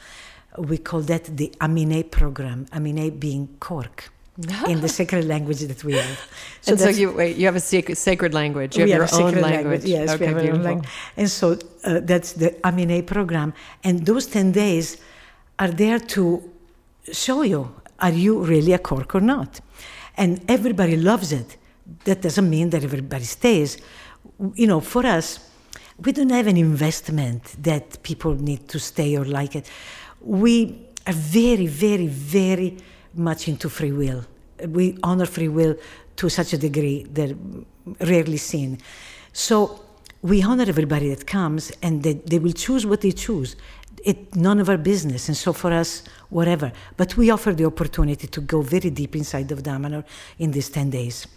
[0.57, 4.11] we call that the Amine program, Amine being cork.
[4.67, 6.19] in the sacred language that we have.
[6.59, 8.75] So and so you wait, you have a sacred, sacred language.
[8.75, 9.43] You have your own language.
[9.43, 9.85] language.
[9.85, 10.49] Yes, okay, we have beautiful.
[10.49, 10.89] our own language.
[11.15, 13.53] And so uh, that's the Amine program.
[13.85, 14.97] And those 10 days
[15.57, 16.51] are there to
[17.13, 19.61] show you are you really a cork or not?
[20.17, 21.57] And everybody loves it.
[22.03, 23.77] That doesn't mean that everybody stays.
[24.53, 25.39] You know, for us,
[26.03, 29.69] we don't have an investment that people need to stay or like it.
[30.25, 32.77] We are very, very, very
[33.13, 34.25] much into free will.
[34.67, 35.77] We honor free will
[36.17, 37.35] to such a degree that
[38.01, 38.79] rarely seen.
[39.33, 39.79] So
[40.21, 43.55] we honor everybody that comes and they, they will choose what they choose.
[44.03, 46.71] It none of our business, and so for us, whatever.
[46.95, 50.03] But we offer the opportunity to go very deep inside of Damanhur
[50.37, 51.27] in these 10 days.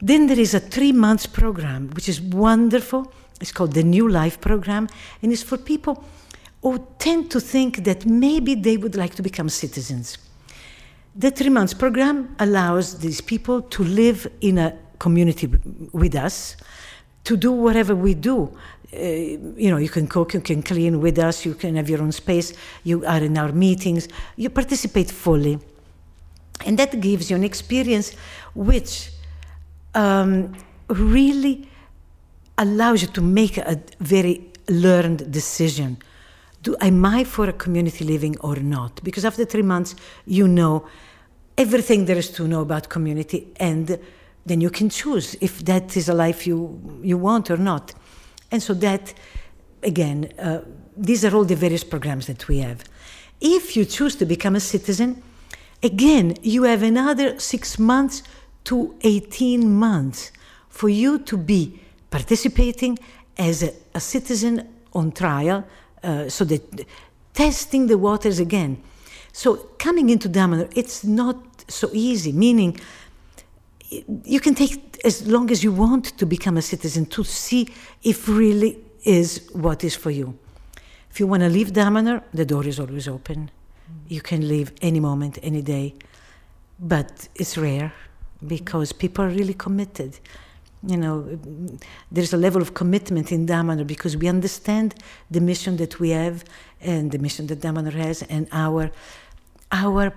[0.00, 3.12] Then there is a three months program, which is wonderful.
[3.40, 4.88] It's called the New Life Program,
[5.22, 6.04] and it's for people
[6.66, 10.18] who tend to think that maybe they would like to become citizens.
[11.14, 15.46] The three months program allows these people to live in a community
[15.92, 16.56] with us,
[17.22, 18.50] to do whatever we do.
[18.92, 22.02] Uh, you know, you can cook, you can clean with us, you can have your
[22.02, 22.52] own space,
[22.82, 25.60] you are in our meetings, you participate fully.
[26.64, 28.12] And that gives you an experience
[28.54, 29.12] which
[29.94, 30.56] um,
[30.88, 31.68] really
[32.58, 35.98] allows you to make a very learned decision
[36.66, 39.00] do, am I for a community living or not?
[39.04, 39.94] Because after three months,
[40.26, 40.84] you know
[41.56, 43.98] everything there is to know about community, and
[44.44, 46.58] then you can choose if that is a life you,
[47.02, 47.94] you want or not.
[48.50, 49.14] And so, that,
[49.82, 50.60] again, uh,
[50.96, 52.82] these are all the various programs that we have.
[53.40, 55.22] If you choose to become a citizen,
[55.82, 58.22] again, you have another six months
[58.64, 60.32] to 18 months
[60.68, 62.98] for you to be participating
[63.38, 65.64] as a, a citizen on trial
[66.06, 66.86] uh, so that
[67.34, 68.82] testing the waters again.
[69.32, 71.36] So coming into Damanhur, it's not
[71.68, 72.32] so easy.
[72.32, 72.80] Meaning,
[74.24, 77.68] you can take as long as you want to become a citizen to see
[78.02, 80.38] if really is what is for you.
[81.10, 83.50] If you want to leave Damanhur, the door is always open.
[84.08, 85.94] You can leave any moment, any day,
[86.78, 87.92] but it's rare
[88.46, 90.18] because people are really committed
[90.86, 91.38] you know,
[92.10, 94.94] there's a level of commitment in Damanhur because we understand
[95.30, 96.44] the mission that we have
[96.80, 98.90] and the mission that Damanhur has and our,
[99.72, 100.12] our,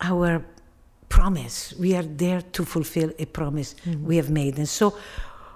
[0.00, 0.44] our
[1.08, 1.74] promise.
[1.78, 4.06] We are there to fulfill a promise mm-hmm.
[4.06, 4.58] we have made.
[4.58, 4.96] And so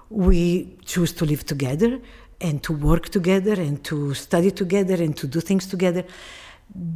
[0.09, 1.99] we choose to live together
[2.39, 6.03] and to work together and to study together and to do things together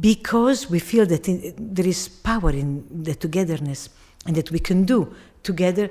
[0.00, 3.90] because we feel that in, there is power in the togetherness
[4.26, 5.88] and that we can do together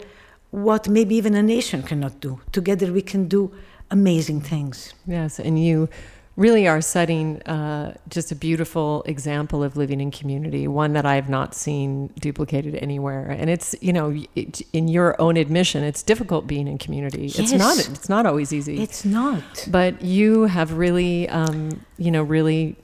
[0.56, 2.40] what maybe even a nation cannot do.
[2.52, 3.52] Together we can do
[3.92, 4.94] amazing things.
[5.06, 5.90] Yes, and you
[6.38, 11.16] really are setting uh, just a beautiful example of living in community, one that I
[11.16, 13.30] have not seen duplicated anywhere.
[13.30, 17.28] And it's you know, it, in your own admission, it's difficult being in community.
[17.28, 17.40] Yes.
[17.40, 17.78] It's not.
[17.78, 18.82] It's not always easy.
[18.82, 19.68] It's not.
[19.70, 22.76] But you have really, um, you know, really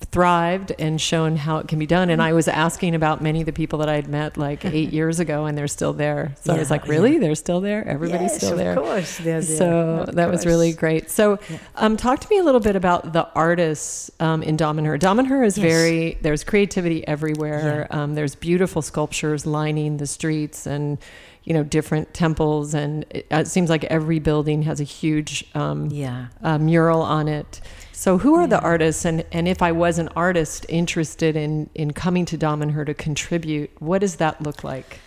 [0.00, 2.08] thrived and shown how it can be done.
[2.08, 4.92] And I was asking about many of the people that I had met like eight
[4.92, 6.34] years ago, and they're still there.
[6.40, 7.14] So yeah, I was like, really?
[7.14, 7.20] Yeah.
[7.20, 7.86] They're still there?
[7.86, 8.78] Everybody's yes, still there?
[8.78, 9.56] Of course, they're there.
[9.56, 10.38] So of that course.
[10.38, 11.10] was really great.
[11.10, 11.58] So, yeah.
[11.76, 14.98] um, talk to me a little bit about the artists um, in Damanhur.
[14.98, 15.66] Damanhur is yes.
[15.66, 17.88] very there's creativity everywhere.
[17.90, 20.98] Um, there's beautiful sculptures lining the streets and
[21.44, 25.90] you know different temples and it, it, seems like every building has a huge um,
[25.90, 26.28] yeah.
[26.42, 27.60] uh, mural on it
[28.04, 28.48] so, who are yeah.
[28.48, 29.06] the artists?
[29.06, 33.70] And, and if I was an artist interested in, in coming to Damanhur to contribute,
[33.80, 35.00] what does that look like?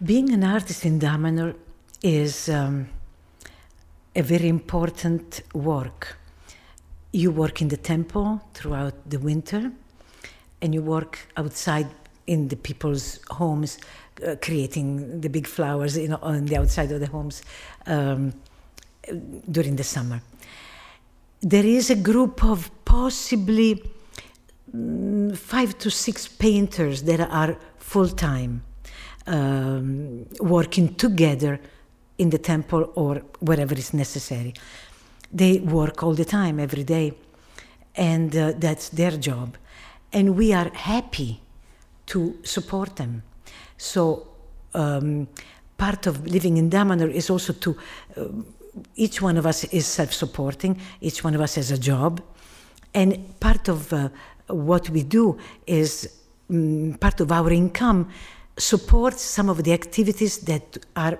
[0.00, 1.56] Being an artist in Damanhur
[2.04, 2.88] is um,
[4.14, 6.16] a very important work.
[7.10, 9.72] You work in the temple throughout the winter,
[10.62, 11.88] and you work outside
[12.28, 13.78] in the people's homes,
[14.24, 17.42] uh, creating the big flowers you know, on the outside of the homes
[17.86, 18.34] um,
[19.50, 20.22] during the summer
[21.44, 23.82] there is a group of possibly
[24.74, 28.62] mm, five to six painters that are full time
[29.26, 31.60] um, working together
[32.16, 34.54] in the temple or wherever is necessary.
[35.30, 37.12] They work all the time, every day,
[37.94, 39.56] and uh, that's their job.
[40.12, 41.42] And we are happy
[42.06, 43.22] to support them.
[43.76, 44.28] So,
[44.72, 45.28] um,
[45.76, 47.76] part of living in Damanhur is also to
[48.16, 48.24] uh,
[48.96, 52.22] each one of us is self supporting, each one of us has a job.
[52.92, 54.08] And part of uh,
[54.48, 56.08] what we do is
[56.50, 58.08] um, part of our income
[58.56, 61.18] supports some of the activities that are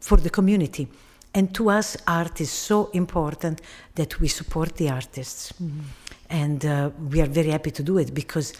[0.00, 0.88] for the community.
[1.34, 3.60] And to us, art is so important
[3.94, 5.52] that we support the artists.
[5.52, 5.80] Mm-hmm.
[6.28, 8.52] And uh, we are very happy to do it because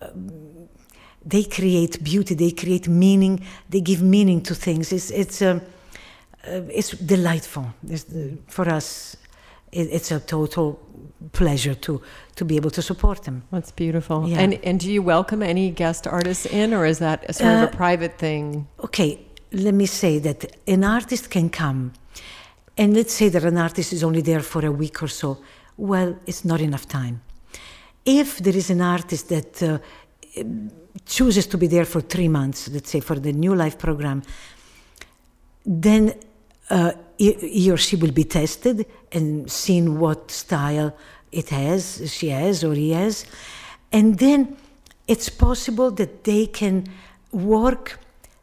[0.00, 0.68] um,
[1.24, 4.92] they create beauty, they create meaning, they give meaning to things.
[4.92, 5.60] It's, it's, um, uh,
[6.68, 7.64] it's delightful.
[7.88, 9.16] It's, uh, for us,
[9.72, 10.78] it, it's a total
[11.32, 12.00] pleasure to,
[12.34, 13.42] to be able to support them.
[13.50, 14.28] That's beautiful.
[14.28, 14.40] Yeah.
[14.40, 17.62] And, and do you welcome any guest artists in, or is that a sort of
[17.62, 18.66] Uh, a private thing?
[18.78, 19.18] Okay,
[19.52, 21.92] let me say that an artist can come,
[22.76, 25.38] and let's say that an artist is only there for a week or so.
[25.76, 27.20] Well, it's not enough time.
[28.04, 29.78] If there is an artist that uh,
[31.04, 34.22] chooses to be there for three months, let's say for the New Life program,
[35.64, 36.14] then
[36.70, 40.94] uh, he, he or she will be tested and seen what style
[41.32, 43.24] it has, she has or he has,
[43.92, 44.56] and then
[45.06, 46.86] it's possible that they can
[47.32, 47.98] work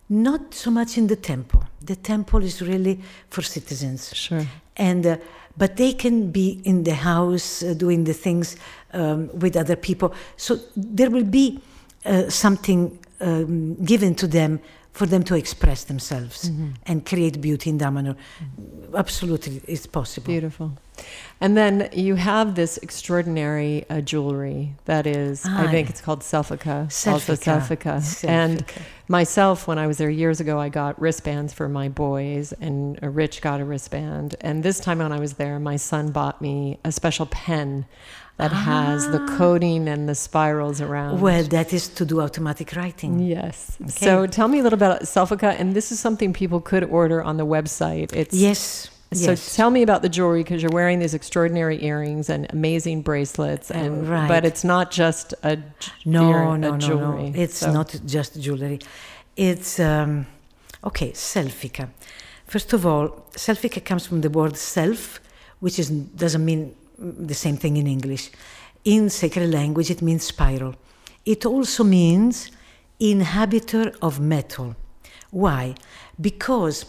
[0.10, 1.64] not so much in the temple.
[1.82, 3.00] The temple is really
[3.30, 4.46] for citizens Sure.
[4.78, 5.18] and uh,
[5.58, 8.56] but they can be in the house uh, doing the things
[8.94, 11.60] um, with other people so there will be
[12.06, 14.60] uh, something um, given to them
[14.94, 16.70] for them to express themselves mm-hmm.
[16.86, 18.16] and create beauty in Damanhur.
[18.16, 18.96] Mm-hmm.
[18.96, 20.28] Absolutely, it's possible.
[20.28, 20.78] Beautiful.
[21.41, 25.91] And then you have this extraordinary uh, jewelry that is, I Ah, think yeah.
[25.91, 26.86] it's called Selfica.
[27.08, 27.98] Also Selfica.
[27.98, 28.30] Selfica.
[28.30, 28.64] And
[29.10, 33.41] myself, when I was there years ago, I got wristbands for my boys, and Rich
[33.41, 34.36] got a wristband.
[34.39, 37.86] And this time when I was there, my son bought me a special pen
[38.38, 41.20] that has the coating and the spirals around.
[41.22, 43.20] Well, that is to do automatic writing.
[43.20, 43.78] Yes.
[43.82, 43.91] Okay.
[43.91, 47.22] So tell me a little bit about Selfica, and this is something people could order
[47.22, 48.14] on the website.
[48.14, 48.89] It's Yes.
[49.14, 49.55] So yes.
[49.55, 54.07] tell me about the jewelry because you're wearing these extraordinary earrings and amazing bracelets, and
[54.09, 54.28] right.
[54.28, 55.57] but it's not just a
[56.05, 57.30] No, ear- a no, no, jewelry.
[57.30, 57.39] no.
[57.43, 58.80] It's So- not just jewelry.
[59.36, 60.26] It's um,
[60.84, 61.11] okay.
[61.11, 61.89] Selfica.
[62.47, 65.20] First of all, selfica comes from the word self,
[65.59, 68.30] which is doesn't mean the same thing in English.
[68.84, 70.76] In sacred language, it means spiral.
[71.26, 72.51] It also means
[72.99, 74.76] inhabitor of metal.
[75.32, 75.76] Why?
[76.20, 76.86] Because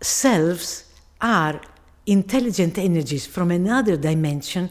[0.00, 0.84] selves
[1.20, 1.60] are
[2.06, 4.70] intelligent energies from another dimension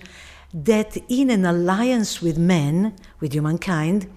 [0.53, 4.07] that, in an alliance with men, with humankind,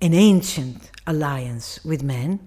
[0.00, 2.40] an ancient alliance with men,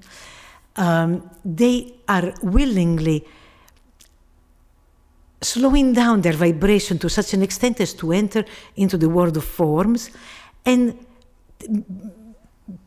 [0.76, 3.26] um, they are willingly
[5.42, 8.46] slowing down their vibration to such an extent as to enter
[8.76, 10.12] into the world of forms
[10.66, 10.98] and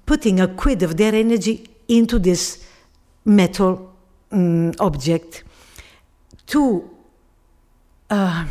[0.07, 2.67] putting a quid of their energy into this
[3.25, 3.93] metal
[4.31, 5.43] mm, object
[6.47, 6.91] to
[8.11, 8.47] uh,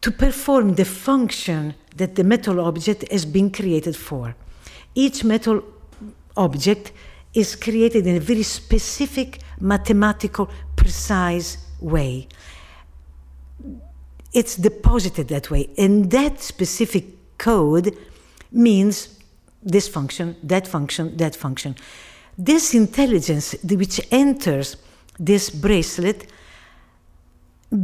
[0.00, 4.34] to perform the function that the metal object has been created for.
[4.94, 5.62] Each metal
[6.36, 6.92] object
[7.32, 12.28] is created in a very specific, mathematical, precise way.
[14.32, 17.96] It's deposited that way, and that specific code
[18.52, 19.18] means
[19.62, 21.76] this function, that function, that function.
[22.36, 24.76] This intelligence which enters
[25.18, 26.26] this bracelet,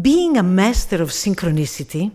[0.00, 2.10] being a master of synchronicity,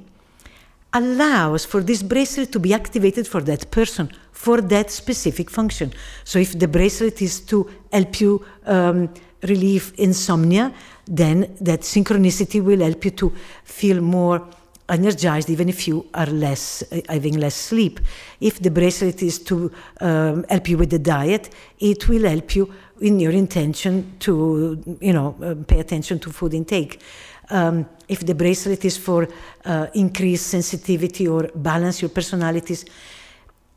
[0.93, 5.91] allows for this bracelet to be activated for that person for that specific function.
[6.23, 9.09] So, if the bracelet is to help you um,
[9.41, 10.73] relieve insomnia,
[11.07, 14.47] then that synchronicity will help you to feel more
[14.87, 17.99] energized even if you are less uh, having less sleep
[18.39, 21.49] if the bracelet is to um, help you with the diet
[21.79, 26.53] it will help you in your intention to you know uh, pay attention to food
[26.53, 27.01] intake
[27.49, 29.27] um, if the bracelet is for
[29.65, 32.85] uh, increased sensitivity or balance your personalities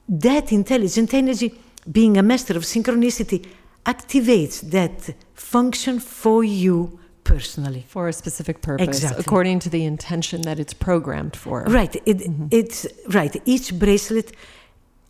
[0.09, 1.53] that intelligent energy
[1.91, 3.47] being a master of synchronicity
[3.85, 9.21] activates that function for you personally for a specific purpose, Exactly.
[9.21, 11.65] according to the intention that it's programmed for.
[11.65, 11.95] Right.
[12.07, 12.19] It,
[12.51, 12.87] It's
[13.19, 13.35] right.
[13.45, 14.33] Each bracelet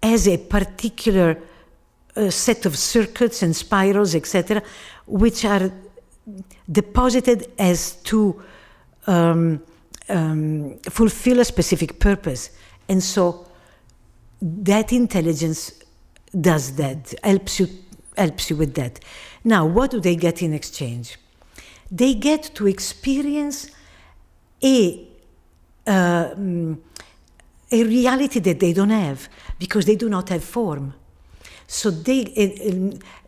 [0.02, 1.28] has a particular
[2.18, 4.62] uh, set of circuits and spirals, etc.,
[5.06, 5.70] which are
[6.70, 8.42] deposited as to
[9.06, 9.62] um,
[10.08, 12.50] um, fulfill a specific purpose,
[12.88, 13.46] and so
[14.42, 15.72] that intelligence
[16.40, 17.14] does that.
[17.22, 17.68] Helps you.
[18.16, 18.98] Helps you with that.
[19.44, 21.16] Now, what do they get in exchange?
[21.90, 23.70] They get to experience
[24.62, 25.06] a
[25.86, 26.34] uh,
[27.70, 30.94] a reality that they don't have because they do not have form.
[31.68, 32.24] So they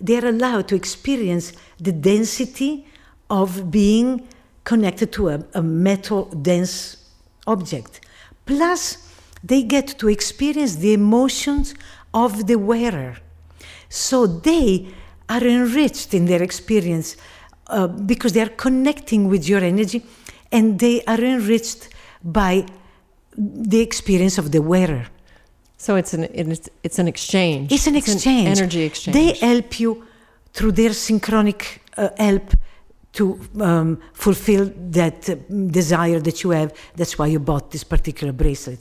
[0.00, 2.86] they are allowed to experience the density
[3.28, 4.26] of being
[4.64, 6.96] connected to a, a metal dense
[7.46, 8.00] object.
[8.46, 9.08] Plus,
[9.44, 11.74] they get to experience the emotions
[12.12, 13.18] of the wearer.
[13.88, 14.88] So they
[15.28, 17.16] are enriched in their experience
[17.68, 20.02] uh, because they are connecting with your energy
[20.50, 21.88] and they are enriched
[22.24, 22.66] by
[23.36, 25.06] the experience of the wearer.
[25.80, 27.72] So it's an it's, it's an exchange.
[27.72, 28.58] It's an exchange.
[28.58, 29.14] energy exchange.
[29.14, 30.04] They help you
[30.52, 32.52] through their synchronic uh, help
[33.12, 35.36] to um, fulfill that uh,
[35.80, 36.74] desire that you have.
[36.96, 38.80] That's why you bought this particular bracelet.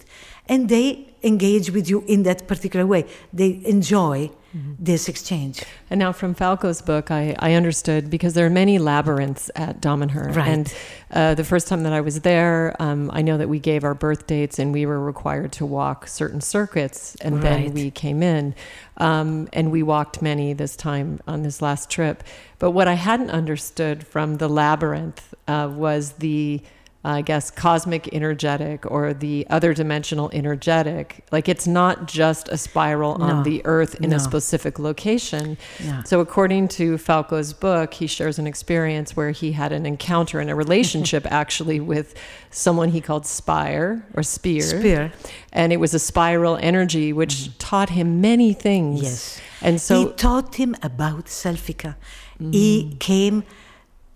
[0.49, 3.05] And they engage with you in that particular way.
[3.31, 4.73] They enjoy mm-hmm.
[4.79, 5.63] this exchange.
[5.89, 10.35] And now, from Falco's book, I, I understood because there are many labyrinths at Damanhur.
[10.35, 10.47] Right.
[10.47, 10.73] And
[11.11, 13.93] uh, the first time that I was there, um, I know that we gave our
[13.93, 17.43] birth dates and we were required to walk certain circuits, and right.
[17.43, 18.55] then we came in.
[18.97, 22.21] Um, and we walked many this time on this last trip.
[22.59, 26.61] But what I hadn't understood from the labyrinth uh, was the
[27.01, 31.23] I guess, cosmic energetic or the other dimensional energetic.
[31.31, 34.17] Like it's not just a spiral no, on the earth in no.
[34.17, 35.57] a specific location.
[35.81, 36.01] No.
[36.05, 40.49] So, according to Falco's book, he shares an experience where he had an encounter and
[40.49, 42.15] a relationship actually with
[42.49, 44.61] someone he called Spire or Spear.
[44.61, 45.13] Spear.
[45.53, 47.57] And it was a spiral energy which mm-hmm.
[47.59, 49.01] taught him many things.
[49.03, 49.41] Yes.
[49.61, 51.95] And so he taught him about Selfica.
[52.41, 52.51] Mm-hmm.
[52.51, 53.43] He came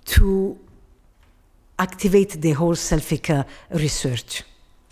[0.05, 0.59] to
[1.79, 4.43] activate the whole Selfica research.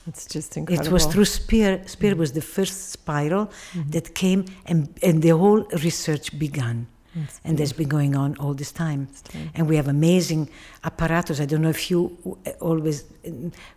[0.07, 0.87] It's just incredible.
[0.87, 1.83] It was through Spear.
[1.85, 2.19] Spear mm-hmm.
[2.19, 3.89] was the first spiral mm-hmm.
[3.91, 6.87] that came, and, and the whole research began.
[7.13, 9.09] That's and that's been going on all this time.
[9.53, 10.49] And we have amazing
[10.83, 11.41] apparatus.
[11.41, 12.17] I don't know if you
[12.61, 13.03] always,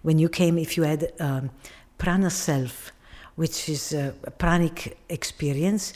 [0.02, 1.50] when you came, if you had um,
[1.98, 2.92] prana self,
[3.34, 5.94] which is a, a pranic experience,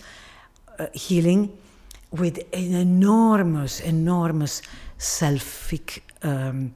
[0.78, 1.56] uh, healing
[2.10, 4.62] with an enormous, enormous
[4.98, 6.74] selfic um,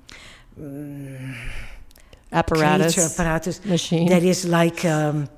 [2.32, 5.28] apparatus, apparatus machine that is like um,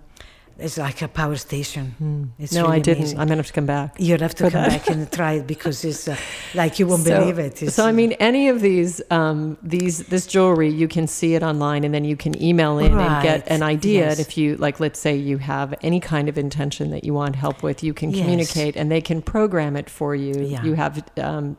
[0.57, 1.97] it's like a power station.
[2.39, 2.53] Mm.
[2.53, 2.99] no, really I didn't.
[2.99, 3.19] Amazing.
[3.19, 3.97] I'm gonna have to come back.
[3.99, 4.69] You'll have to come that.
[4.69, 6.17] back and try it because it's uh,
[6.55, 7.61] like you won't so, believe it.
[7.61, 11.43] It's, so I mean, any of these, um, these, this jewelry, you can see it
[11.43, 13.05] online, and then you can email in right.
[13.05, 14.03] and get an idea.
[14.03, 14.19] Yes.
[14.19, 17.35] And if you like, let's say you have any kind of intention that you want
[17.35, 18.21] help with, you can yes.
[18.21, 20.35] communicate, and they can program it for you.
[20.41, 20.63] Yeah.
[20.63, 21.57] You have um,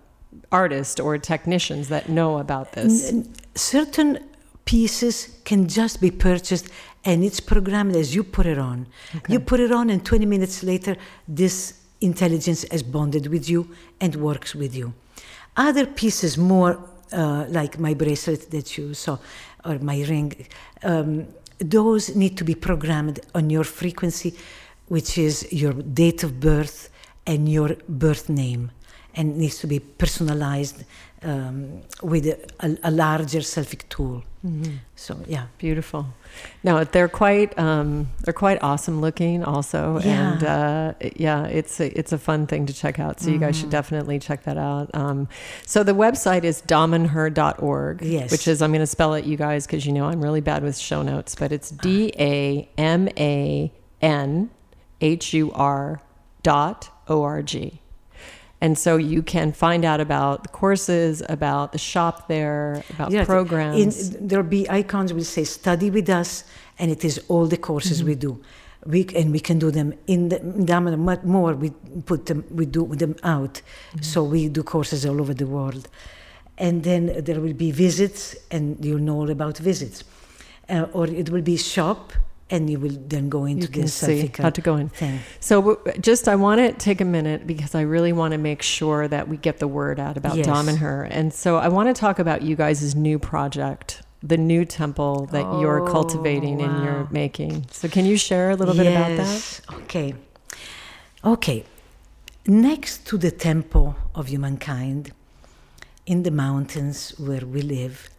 [0.51, 3.13] artists or technicians that know about this.
[3.55, 4.19] Certain
[4.65, 6.69] pieces can just be purchased
[7.05, 8.87] and it's programmed as you put it on.
[9.15, 9.33] Okay.
[9.33, 13.69] You put it on, and 20 minutes later, this intelligence has bonded with you
[14.01, 14.93] and works with you.
[15.55, 16.79] Other pieces, more
[17.13, 19.19] uh, like my bracelet that you saw,
[19.63, 20.47] or my ring,
[20.83, 21.27] um,
[21.59, 24.35] those need to be programmed on your frequency,
[24.87, 26.89] which is your date of birth
[27.25, 28.71] and your birth name,
[29.15, 30.83] and needs to be personalized
[31.25, 34.23] um, with a, a, larger selfic tool.
[34.45, 34.75] Mm-hmm.
[34.95, 36.07] So yeah, beautiful.
[36.63, 40.33] Now they're quite um, they're quite awesome looking also, yeah.
[40.33, 43.19] and uh, yeah, it's a, it's a fun thing to check out.
[43.19, 43.33] So mm-hmm.
[43.33, 43.71] you guys should mm-hmm.
[43.71, 44.93] definitely check that out.
[44.93, 45.27] Um,
[45.65, 48.31] so the website is damanhur.org, yes.
[48.31, 50.61] which is I'm going to spell it you guys because you know I'm really bad
[50.61, 54.51] with show notes, but it's D A M A N
[55.01, 56.01] H U R
[56.43, 57.81] dot O R G.
[58.61, 63.25] And so you can find out about the courses, about the shop there, about yes,
[63.25, 64.09] programs.
[64.15, 66.45] In, there'll be icons will say study with us,
[66.79, 68.07] and it is all the courses mm-hmm.
[68.07, 68.41] we do.
[68.85, 70.39] We, and we can do them in the
[70.97, 71.71] much more we
[72.05, 74.03] put them we do them out mm-hmm.
[74.03, 75.87] so we do courses all over the world
[76.59, 80.03] and then there will be visits and you'll know all about visits
[80.69, 82.13] uh, or it will be shop
[82.49, 84.89] and you will then go into the see how to go in.
[84.89, 85.19] Thing.
[85.39, 89.07] So, just I want to take a minute because I really want to make sure
[89.07, 90.77] that we get the word out about yes.
[90.77, 91.03] her.
[91.03, 95.45] And so, I want to talk about you guys' new project, the new temple that
[95.45, 96.65] oh, you're cultivating wow.
[96.65, 97.65] and you're making.
[97.71, 98.83] So, can you share a little yes.
[98.83, 99.83] bit about that?
[99.83, 100.13] Okay.
[101.23, 101.63] Okay.
[102.47, 105.11] Next to the temple of humankind,
[106.05, 108.11] in the mountains where we live,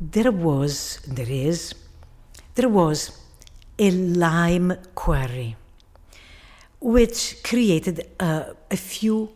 [0.00, 1.74] there was, there is,
[2.54, 3.19] there was
[3.80, 5.56] a lime quarry,
[6.80, 9.30] which created uh, a few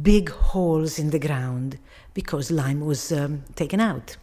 [0.00, 1.78] big holes in the ground
[2.14, 4.16] because lime was um, taken out.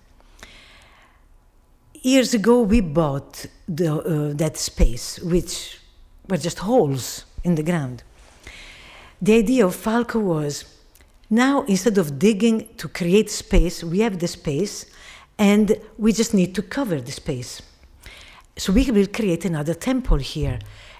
[2.01, 5.79] Years ago, we bought the, uh, that space, which
[6.29, 8.03] were just holes in the ground.
[9.21, 10.63] The idea of Falco was
[11.29, 14.85] now instead of digging to create space, we have the space
[15.37, 17.61] and we just need to cover the space.
[18.57, 20.59] So we will create another temple here.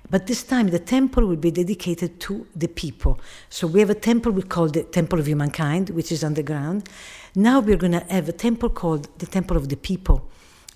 [0.09, 3.19] But this time the temple will be dedicated to the people.
[3.49, 6.89] So we have a temple we call the Temple of Humankind, which is underground.
[7.35, 10.27] Now we're going to have a temple called the Temple of the People.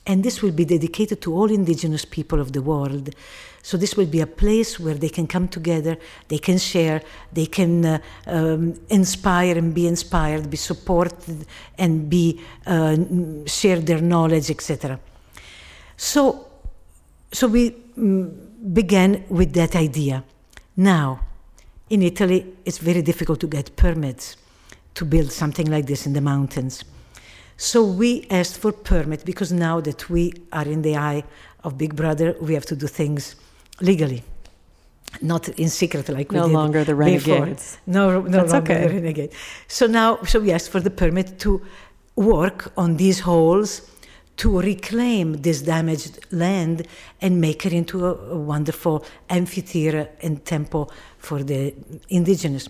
[0.06, 3.16] And this will be dedicated to all indigenous people of the world.
[3.62, 5.98] So this will be a place where they can come together,
[6.28, 7.02] they can share,
[7.32, 11.48] they can uh, um, inspire and be inspired, be supported,
[11.78, 12.98] and be uh,
[13.46, 15.00] share their knowledge, etc.
[15.96, 16.48] So
[17.34, 20.24] so we mm, began with that idea.
[20.78, 21.22] Now,
[21.90, 24.38] in Italy, it's very difficult to get permits
[24.96, 26.84] to build something like this in the mountains.
[27.58, 31.24] So we asked for permit because now that we are in the eye
[31.64, 33.36] of Big Brother, we have to do things
[33.82, 34.24] legally,
[35.22, 37.78] not in secret like no we did longer the renegades.
[37.86, 37.94] before.
[37.94, 38.88] No, no That's longer okay.
[38.88, 39.32] the renegade.
[39.68, 41.62] So now, so we asked for the permit to
[42.16, 43.90] work on these holes
[44.44, 46.86] to reclaim this damaged land
[47.22, 51.74] and make it into a, a wonderful amphitheater and temple for the
[52.10, 52.68] indigenous.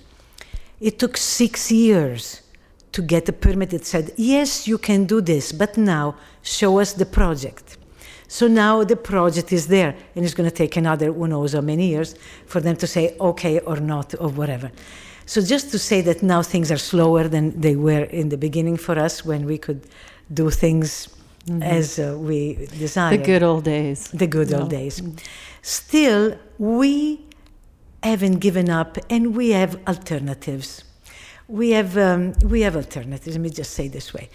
[0.79, 2.43] It took six years
[2.91, 6.93] to get a permit that said, yes, you can do this, but now show us
[6.93, 7.77] the project.
[8.27, 11.61] So now the project is there, and it's going to take another who knows how
[11.61, 12.13] many years
[12.45, 14.71] for them to say okay or not or whatever.
[15.25, 18.77] So just to say that now things are slower than they were in the beginning
[18.77, 19.87] for us when we could
[20.31, 21.09] do things
[21.61, 24.07] as uh, we The good old days.
[24.09, 24.59] The good No.
[24.59, 25.01] old days.
[25.61, 27.19] Still, we
[28.01, 30.83] haven't given up, and we have alternatives.
[31.47, 33.35] We have um, we have alternatives.
[33.35, 34.29] Let me just say this way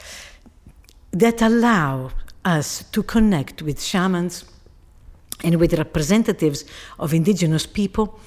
[1.11, 2.11] that allow
[2.45, 4.45] us to connect with shamans
[5.43, 6.65] and with representatives
[6.99, 8.19] of indigenous people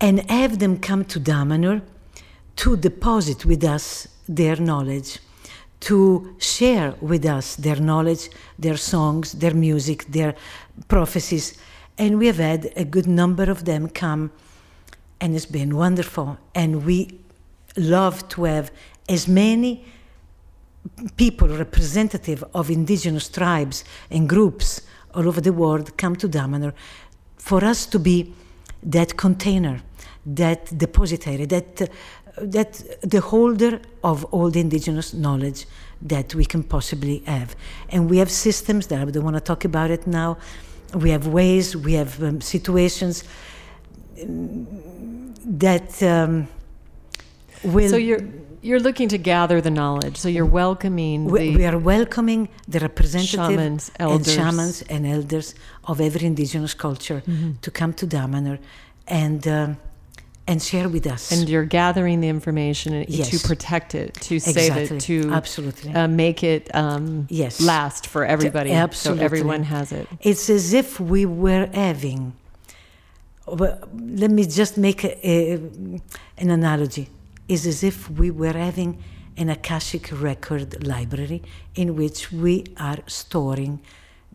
[0.00, 1.80] and have them come to Damanhur
[2.56, 5.18] to deposit with us their knowledge,
[5.80, 10.34] to share with us their knowledge, their songs, their music, their
[10.88, 11.56] prophecies.
[11.96, 14.30] And we have had a good number of them come,
[15.20, 16.38] and it's been wonderful.
[16.54, 17.18] And we
[17.76, 18.70] love to have
[19.08, 19.84] as many
[21.16, 24.82] people representative of indigenous tribes and groups
[25.14, 26.72] all over the world come to Damanhur
[27.36, 28.32] for us to be
[28.82, 29.80] that container,
[30.26, 31.90] that depository, that,
[32.42, 35.66] that the holder of all the indigenous knowledge
[36.02, 37.56] that we can possibly have.
[37.90, 40.36] And we have systems that I don't want to talk about it now.
[40.94, 43.24] We have ways, we have um, situations
[44.22, 44.66] um,
[45.44, 46.48] that um,
[47.62, 47.90] will.
[47.90, 48.22] So you're
[48.60, 50.16] you're looking to gather the knowledge.
[50.16, 55.54] So you're welcoming we, the we are welcoming the representatives shamans, and shamans and elders
[55.84, 57.60] of every indigenous culture Mhm.
[57.60, 58.58] to come to Damanhur
[59.06, 59.76] and um,
[60.48, 61.30] and share with us.
[61.32, 63.28] and you're gathering the information Yes.
[63.30, 65.92] to protect it, to save exactly, it, to absolutely.
[65.94, 69.20] uh, make it um, yes, last for everybody, absolutely.
[69.20, 70.06] so everyone has it.
[70.30, 72.20] it's as if we were having.
[73.46, 75.54] Let me just make a, a,
[76.42, 77.08] an analogy.
[77.48, 79.02] It's as if we were having
[79.38, 81.42] an Akashic record library
[81.74, 83.80] in which we are storing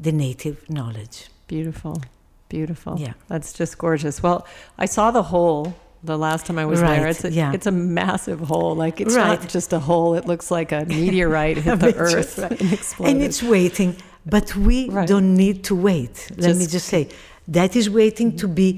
[0.06, 1.28] the native knowledge.
[1.48, 2.02] Beautiful,
[2.50, 2.94] beautiful.
[3.00, 3.14] Yeah.
[3.28, 4.24] that's just gorgeous.
[4.24, 4.48] Well,
[4.80, 7.08] I saw the hole the last time I was there.
[7.08, 7.54] It's a, yeah.
[7.54, 8.76] it's a massive hole.
[8.76, 9.40] Like it's Right.
[9.40, 10.16] not just a hole.
[10.16, 13.16] It looks like a meteorite hit the earth and exploded.
[13.16, 13.96] and it's waiting
[14.26, 15.08] but we Right.
[15.08, 17.10] don't need to wait let me Just- just say
[17.50, 18.70] that is waiting to be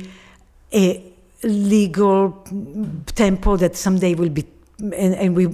[0.73, 0.85] a
[1.43, 2.19] legal
[3.15, 4.43] temple that someday will be
[4.79, 5.45] and, and we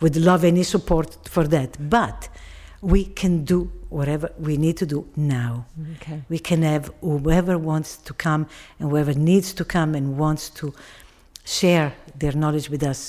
[0.00, 2.28] would love any support for that but
[2.80, 5.66] we can do whatever we need to do now
[5.96, 6.22] okay.
[6.28, 8.46] we can have whoever wants to come
[8.78, 10.72] and whoever needs to come and wants to
[11.58, 11.88] share
[12.22, 13.00] their knowledge with us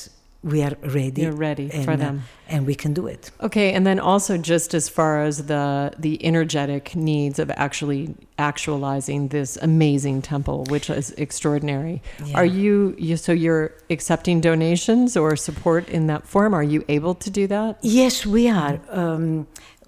[0.44, 2.24] we are ready You're ready for and, uh, them.
[2.54, 6.16] and we can do it Okay, and then also just as far as the the
[6.32, 8.02] energetic needs of actually
[8.38, 12.02] actualizing this amazing temple, which is extraordinary.
[12.26, 12.38] Yeah.
[12.40, 16.52] Are you, you so you're accepting donations or support in that form?
[16.60, 17.72] Are you able to do that?
[17.84, 18.76] Yes, we are.
[18.90, 19.48] Um,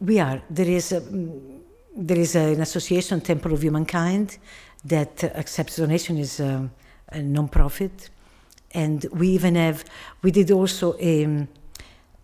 [0.10, 0.38] we are.
[0.49, 1.01] There is a,
[2.10, 4.38] there is an association, Temple of Humankind,
[4.86, 6.18] that uh, accepts donation.
[6.18, 6.72] is um,
[7.10, 8.10] a non-profit,
[8.74, 9.84] and we even have.
[10.21, 11.47] We did also a um,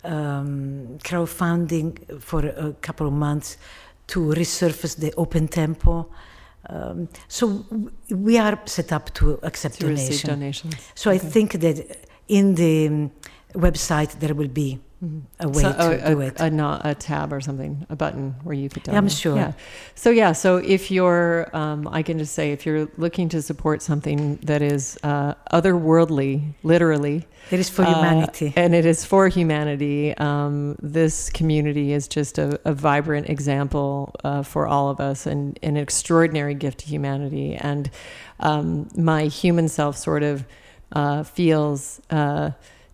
[0.04, 3.58] um, crowdfunding for a couple of months
[4.08, 6.12] to resurface the open temple.
[6.70, 7.66] Um, so
[8.10, 10.30] we are set up to accept To donation.
[10.30, 10.76] donations.
[10.96, 13.12] So I think that in the um,
[13.54, 14.80] website there will be
[15.40, 16.40] A way So, to a, do a, it.
[16.42, 19.38] a, no- a tab or something, a button where you could Yeah, I'm sure.
[19.38, 19.54] Yeah.
[19.96, 23.82] So yeah, so if you're, um, I can just say, if you're looking to support
[23.82, 28.54] something that is uh, otherworldly, literally, it is for uh, humanity.
[28.58, 34.44] and it is for humanity, um, this community is just a, a vibrant example uh,
[34.44, 37.56] for all of us, and an extraordinary gift to humanity.
[37.56, 37.90] And
[38.42, 40.46] um, my human self sort of
[40.92, 42.02] uh, feels.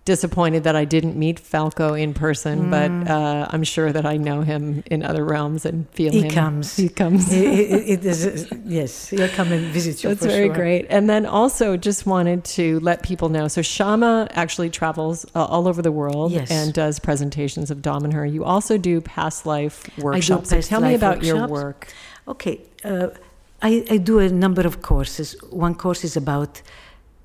[0.05, 2.69] Disappointed that I didn't meet Falco in person, Mm.
[2.75, 6.29] but uh, I'm sure that I know him in other realms and feel He him.
[6.29, 6.77] comes.
[6.77, 7.33] He comes.
[7.33, 7.43] it,
[7.93, 10.55] it, is, yes, he'll come and visit you That's very sure.
[10.55, 10.85] great.
[10.91, 13.47] And then also just wanted to let people know.
[13.47, 16.51] So Shama actually travels uh, all over the world Yes.
[16.51, 18.31] and does presentations of Damanhur.
[18.31, 20.51] You also do past life workshops.
[20.51, 21.87] past so tell me life about your work.
[22.27, 23.07] Okay, uh,
[23.63, 25.35] I, I do a number of courses.
[25.49, 26.61] One course is about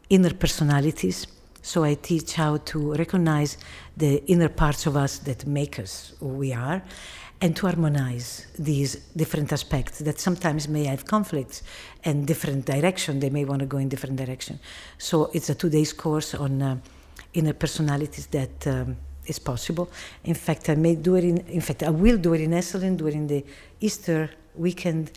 [0.09, 1.27] inner personalities.
[1.63, 3.57] So I teach how to recognize
[3.97, 6.83] the inner parts of us that make us who we are
[7.43, 11.63] and to harmonize these different aspects that sometimes may have conflicts
[12.05, 13.21] and different direction.
[13.21, 14.59] They may want to go in different direction.
[14.99, 16.77] So it's a two days course on uh,
[17.35, 18.97] inner personalities that um,
[19.27, 19.91] is possible.
[20.25, 22.97] In fact, I may do it in, in fact, I will do it in Esalen
[22.97, 23.45] during the
[23.81, 25.13] Easter weekend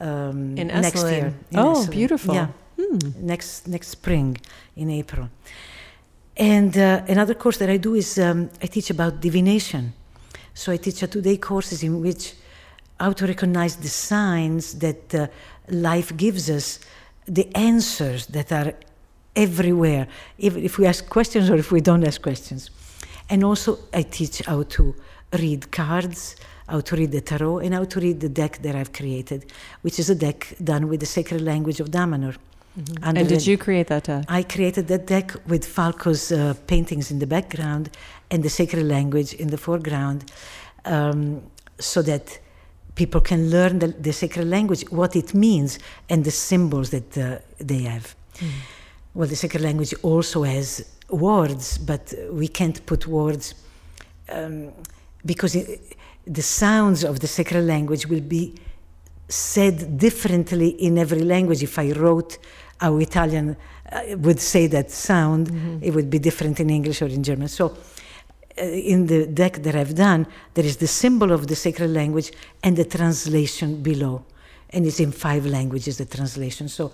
[0.00, 1.10] um, In next Esalen.
[1.12, 1.34] year.
[1.50, 1.90] in Oh, Esalen.
[1.90, 2.34] beautiful.
[2.34, 2.98] Yeah, Hmm.
[3.26, 4.36] next next spring
[4.76, 5.28] in April.
[6.36, 9.94] And uh, another course that I do is um, I teach about divination.
[10.52, 12.34] So I teach a two-day courses in which
[13.00, 15.26] how to recognize the signs that uh,
[15.68, 16.80] life gives us,
[17.26, 18.72] the answers that are
[19.34, 20.08] everywhere,
[20.38, 22.70] even if we ask questions or if we don't ask questions.
[23.28, 24.94] And also I teach how to
[25.38, 26.36] read cards,
[26.68, 29.98] how to read the tarot, and how to read the deck that I've created, which
[29.98, 32.36] is a deck done with the sacred language of Damanhur.
[33.02, 34.24] Under And did the- you create that deck?
[34.28, 37.90] I created that deck with Falco's uh, paintings in the background
[38.30, 40.30] and the sacred language in the foreground,
[40.84, 41.42] um,
[41.78, 42.38] so that
[42.94, 47.38] people can learn the, the sacred language, what it means, and the symbols that uh,
[47.58, 48.14] they have.
[49.14, 53.54] Well, the sacred language also has words, but we can't put words
[54.28, 54.72] um,
[55.24, 55.96] because it,
[56.26, 58.54] the sounds of the sacred language will be
[59.28, 61.62] said differently in every language.
[61.62, 62.38] If I wrote
[62.80, 63.56] how Italian
[63.92, 65.50] uh, would say that sound,
[65.82, 67.48] it would be different in English or in German.
[67.48, 67.76] So,
[68.58, 72.32] uh, in the deck that I've done, there is the symbol of the sacred language
[72.62, 74.24] and the translation below.
[74.70, 76.68] And it's in five languages, the translation.
[76.68, 76.92] So,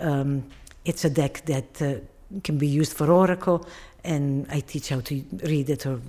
[0.00, 0.44] um,
[0.84, 1.94] it's a deck that uh,
[2.42, 3.66] can be used for oracle,
[4.02, 5.86] and I teach how to read it.
[5.86, 6.00] Or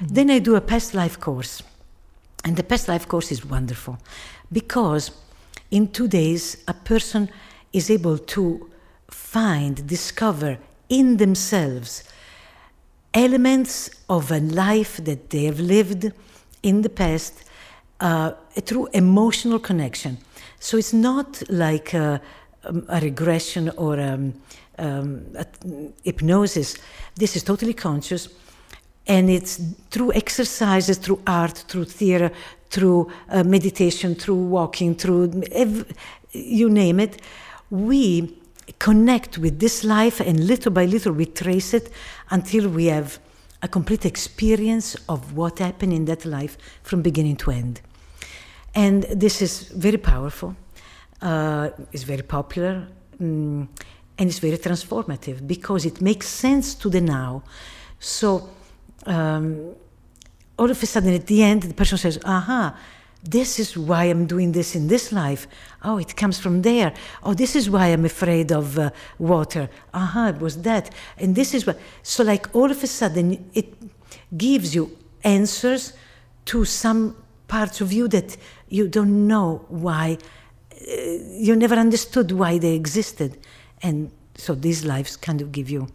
[0.00, 1.62] then I do a past life course,
[2.44, 3.98] and the past life course is wonderful
[4.52, 5.10] because
[5.70, 7.28] in two days a person
[7.72, 8.70] is able to
[9.10, 10.58] find, discover
[10.88, 12.04] in themselves
[13.14, 16.12] elements of a life that they have lived
[16.62, 17.44] in the past
[18.00, 20.18] uh, through emotional connection.
[20.58, 22.20] So it's not like a,
[22.64, 24.34] um, a regression or um,
[24.78, 25.46] um, a,
[26.04, 26.76] hypnosis.
[27.16, 28.28] This is totally conscious.
[29.06, 29.60] And it's
[29.90, 32.30] through exercises, through art, through theater,
[32.70, 35.42] through uh, meditation, through walking, through
[36.32, 37.20] you name it,
[37.72, 38.36] we
[38.78, 41.90] connect with this life and little by little we trace it
[42.30, 43.18] until we have
[43.62, 47.80] a complete experience of what happened in that life from beginning to end.
[48.74, 50.54] And this is very powerful,
[51.22, 52.86] uh, it's very popular,
[53.18, 53.66] mm,
[54.18, 57.42] and it's very transformative because it makes sense to the now.
[57.98, 58.50] So,
[59.06, 59.74] um,
[60.58, 62.76] all of a sudden at the end, the person says, Aha,
[63.22, 65.46] this is why I'm doing this in this life.
[65.84, 66.92] Oh, it comes from there.
[67.22, 69.70] Oh, this is why I'm afraid of uh, water.
[69.94, 70.92] Aha, it was that.
[71.18, 71.78] And this is what.
[72.02, 73.74] So, like, all of a sudden, it
[74.36, 75.92] gives you answers
[76.46, 77.16] to some
[77.46, 78.36] parts of you that
[78.68, 80.18] you don't know why,
[80.72, 80.94] uh,
[81.30, 83.38] you never understood why they existed.
[83.82, 85.86] And so, these lives kind of give you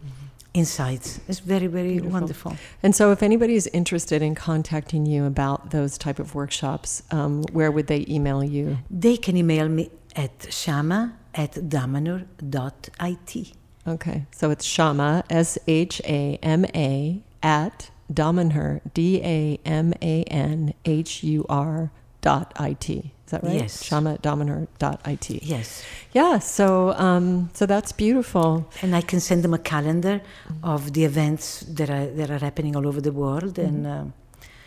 [0.58, 1.20] insights.
[1.28, 2.12] It's very, very Beautiful.
[2.12, 2.56] wonderful.
[2.82, 7.44] And so, if anybody is interested in contacting you about those type of workshops, um,
[7.52, 8.78] where would they email you?
[8.90, 13.52] They can email me at shama at damanhur.it.
[13.86, 20.24] Okay, so it's Shama S H A M A at Damanhur D A M A
[20.24, 21.90] N H U R
[22.28, 22.88] it.
[23.28, 23.60] Is that right?
[23.60, 23.82] Yes.
[23.84, 25.42] Shama Damanhur dot it.
[25.42, 25.84] Yes.
[26.12, 26.38] Yeah.
[26.38, 28.48] So um, so that's beautiful.
[28.82, 30.20] And I can send them a calendar
[30.62, 33.58] of the events that are, that are happening all over the world.
[33.58, 34.04] And, uh,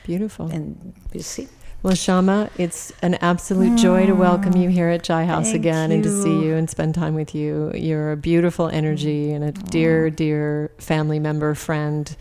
[0.04, 0.46] Beautiful.
[0.56, 1.48] and we'll see.
[1.84, 5.92] Well, Shama, it's an absolute joy to welcome you here at Jai House Thank again
[5.92, 6.42] and to see you.
[6.50, 7.72] you and spend time with you.
[7.74, 12.16] You're a beautiful energy and a dear, dear family member, friend.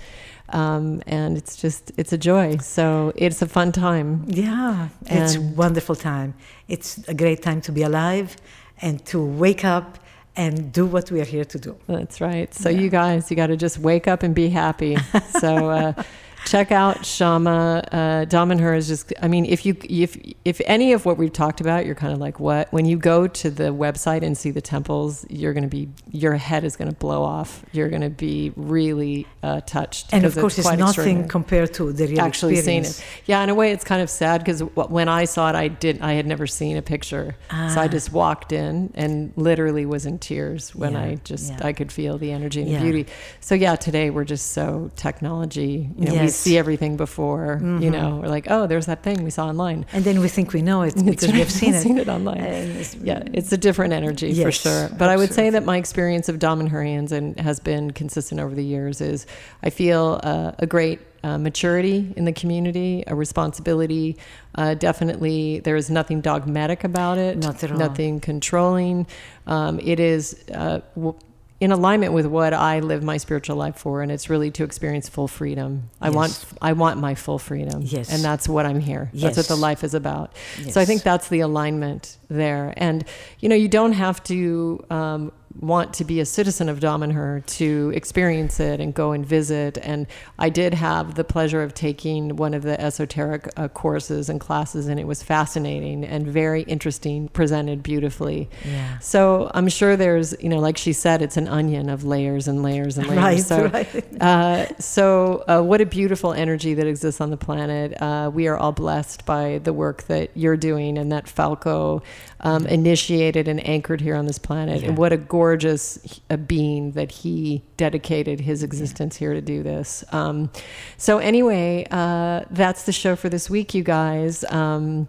[0.52, 2.56] Um, and it's just, it's a joy.
[2.58, 4.24] So it's a fun time.
[4.26, 6.34] Yeah, it's a wonderful time.
[6.68, 8.36] It's a great time to be alive
[8.82, 9.98] and to wake up
[10.36, 11.76] and do what we are here to do.
[11.86, 12.52] That's right.
[12.54, 12.80] So Yeah.
[12.80, 14.96] you guys, you got to just wake up and be happy.
[15.40, 15.92] so uh,
[16.50, 17.82] check out Shama.
[17.92, 19.12] Uh, her is just.
[19.22, 22.18] I mean, if you if if any of what we've talked about, you're kind of
[22.18, 25.68] like what when you go to the website and see the temples, you're going to
[25.68, 27.64] be your head is going to blow off.
[27.72, 30.12] You're going to be really uh, touched.
[30.12, 33.00] And of course, it's quite nothing compared to the real actually seen experience.
[33.00, 33.04] it.
[33.26, 36.00] Yeah, in a way, it's kind of sad because when I saw it, I did.
[36.00, 37.88] I had never seen a picture, so I Ah.
[37.88, 41.66] just walked in and literally was in tears when Yeah, I just yeah.
[41.66, 42.78] I could feel the energy and Yeah.
[42.78, 43.12] the beauty.
[43.40, 45.88] So yeah, today we're just so technology.
[45.96, 46.39] You know, we Yes.
[46.40, 47.56] See everything before.
[47.56, 47.82] Mm-hmm.
[47.82, 49.86] You know, we're like, oh, there's that thing we saw online.
[49.92, 51.82] And then we think we know it It's because right, we've seen it.
[51.82, 52.38] seen it online.
[52.38, 54.88] And it's- Yeah, it's a different energy for sure.
[54.98, 58.64] But I would say that my experience of Damanhurians and has been consistent over the
[58.64, 59.26] years is
[59.62, 64.16] I feel uh, a great uh, maturity in the community, a responsibility.
[64.54, 67.36] Uh, definitely, there is nothing dogmatic about it.
[67.38, 67.62] Not.
[67.70, 69.06] Nothing controlling.
[69.46, 70.42] Um, it is.
[70.52, 71.14] Uh, w-
[71.60, 75.08] in alignment with what I live my spiritual life for, and it's really to experience
[75.10, 75.90] full freedom.
[76.00, 76.14] I Yes.
[76.14, 78.10] want, I want my full freedom, Yes.
[78.10, 79.10] and that's what I'm here.
[79.12, 80.32] That's what the life is about.
[80.70, 82.72] So I think that's the alignment there.
[82.78, 83.04] And,
[83.40, 87.92] you know, you don't have to um, want to be a citizen of Damanhur to
[87.94, 89.78] experience it and go and visit.
[89.82, 90.06] And
[90.38, 94.86] I did have the pleasure of taking one of the esoteric uh, courses and classes,
[94.88, 98.48] and it was fascinating and very interesting, presented beautifully.
[98.64, 98.98] Yeah.
[99.00, 102.62] So I'm sure there's, you know, like she said, it's an onion of layers and
[102.62, 103.20] layers and layers.
[103.20, 104.22] Right, so, right.
[104.22, 108.00] uh, so uh, what a beautiful energy that exists on the planet.
[108.00, 112.02] Uh, we are all blessed by the work that you're doing and that Falco
[112.40, 114.82] um, initiated and anchored here on this planet.
[114.82, 114.88] Yeah.
[114.88, 120.04] And what a gorgeous uh, being that he dedicated his existence here to do this.
[120.12, 120.50] Um,
[120.96, 124.44] so anyway, uh, that's the show for this week, you guys.
[124.44, 125.08] Um,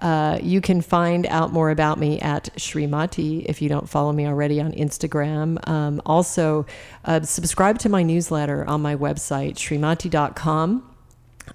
[0.00, 4.26] uh, you can find out more about me at Srimati if you don't follow me
[4.26, 5.66] already on Instagram.
[5.68, 6.66] Um, also,
[7.04, 10.91] uh, subscribe to my newsletter on my website, srimati.com.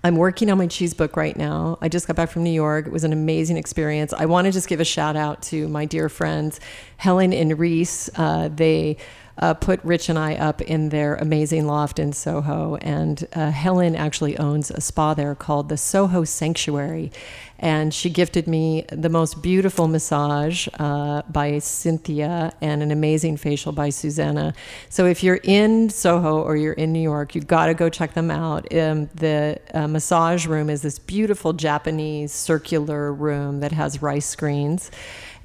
[0.03, 1.77] I'm working on my cheese book right now.
[1.81, 2.87] I just got back from New York.
[2.87, 4.13] It was an amazing experience.
[4.13, 6.59] I want to just give a shout out to my dear friends,
[6.97, 8.09] Helen and Reese.
[8.15, 8.97] Uh, they
[9.39, 12.75] uh, put Rich and I up in their amazing loft in Soho.
[12.77, 17.11] And uh, Helen actually owns a spa there called the Soho Sanctuary.
[17.59, 23.71] And she gifted me the most beautiful massage uh, by Cynthia and an amazing facial
[23.71, 24.53] by Susanna.
[24.89, 28.13] So if you're in Soho or you're in New York, you've got to go check
[28.13, 28.71] them out.
[28.75, 34.91] Um, the uh, massage room is this beautiful Japanese circular room that has rice screens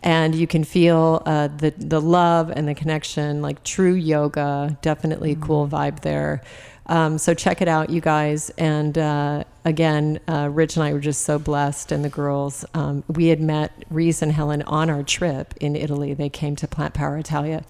[0.03, 4.77] and you can feel uh, the the love and the connection, like true yoga.
[4.83, 6.43] Definitely cool vibe there.
[6.87, 8.51] Um, so check it out, you guys.
[8.59, 12.65] And uh, again, uh, Rich and I were just so blessed, and the girls.
[12.75, 16.15] Um, we had met Reese and Helen on our trip in Italy.
[16.15, 17.65] They came to Plant Power Italia.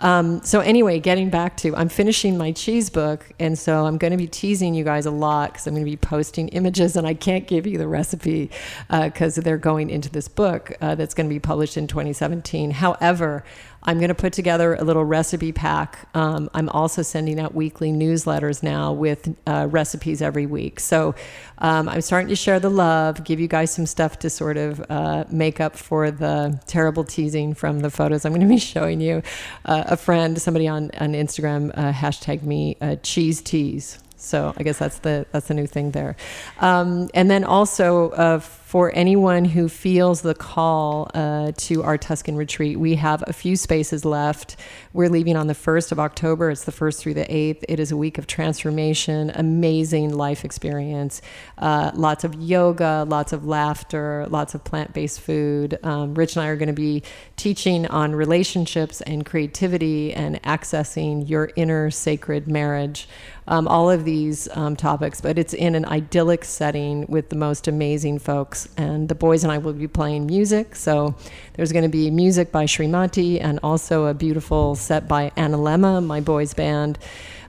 [0.00, 4.12] Um, so anyway, getting back to, I'm finishing my cheese book, and so I'm going
[4.12, 7.06] to be teasing you guys a lot because I'm going to be posting images, and
[7.06, 8.50] I can't give you the recipe
[8.90, 12.72] because they're going into this book uh, that's going to be published in 2017.
[12.72, 13.44] However,
[13.82, 16.08] I'm going to put together a little recipe pack.
[16.14, 20.80] Um, I'm also sending out weekly newsletters now with uh, recipes every week.
[20.80, 21.14] So
[21.58, 24.84] um, I'm starting to share the love, give you guys some stuff to sort of
[24.90, 29.00] uh, make up for the terrible teasing from the photos I'm going to be showing
[29.00, 29.22] you.
[29.64, 33.98] Uh, a friend, somebody on, on Instagram, uh, hashtag me uh, cheese tease.
[34.20, 36.14] So I guess that's the that's the new thing there,
[36.58, 38.40] um, and then also uh,
[38.70, 43.56] for anyone who feels the call uh, to our Tuscan retreat, we have a few
[43.56, 44.54] spaces left.
[44.92, 46.50] We're leaving on the first of October.
[46.50, 47.64] It's the first through the eighth.
[47.68, 51.20] It is a week of transformation, amazing life experience,
[51.58, 55.76] uh, lots of yoga, lots of laughter, lots of plant based food.
[55.82, 57.02] Um, Rich and I are going to be
[57.34, 63.08] teaching on relationships and creativity and accessing your inner sacred marriage
[63.50, 67.66] um, all of these um, topics, but it's in an idyllic setting with the most
[67.66, 68.59] amazing folks.
[68.76, 70.76] And the boys and I will be playing music.
[70.76, 71.14] So
[71.54, 76.20] there's going to be music by Srimati and also a beautiful set by Analema, my
[76.20, 76.98] boys' band.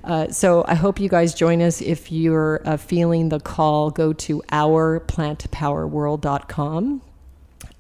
[0.04, 1.82] Uh, so I hope you guys join us.
[1.82, 7.02] If you're uh, feeling the call, go to ourplantpowerworld.com.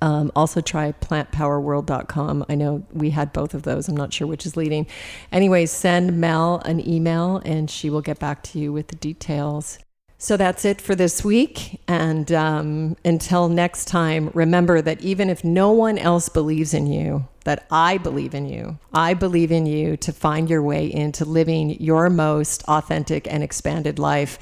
[0.03, 2.45] Um, also try plantpowerworld.com.
[2.49, 3.87] I know we had both of those.
[3.87, 4.87] I'm not sure which is leading.
[5.31, 9.79] Anyways, send Mel an email and she will get back to you with the details.
[10.21, 11.81] So that's it for this week.
[11.87, 17.27] And um, until next time, remember that even if no one else believes in you,
[17.43, 18.77] that I believe in you.
[18.93, 23.97] I believe in you to find your way into living your most authentic and expanded
[23.97, 24.37] life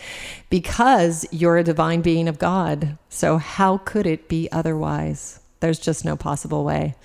[0.49, 2.97] because you're a divine being of God.
[3.07, 5.39] So, how could it be otherwise?
[5.61, 6.95] There's just no possible way.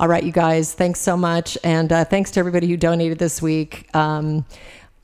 [0.00, 1.56] All right, you guys, thanks so much.
[1.62, 3.88] And uh, thanks to everybody who donated this week.
[3.94, 4.44] Um,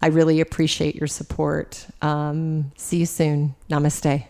[0.03, 1.87] I really appreciate your support.
[2.03, 3.55] Um, see you soon.
[3.71, 4.27] Namaste.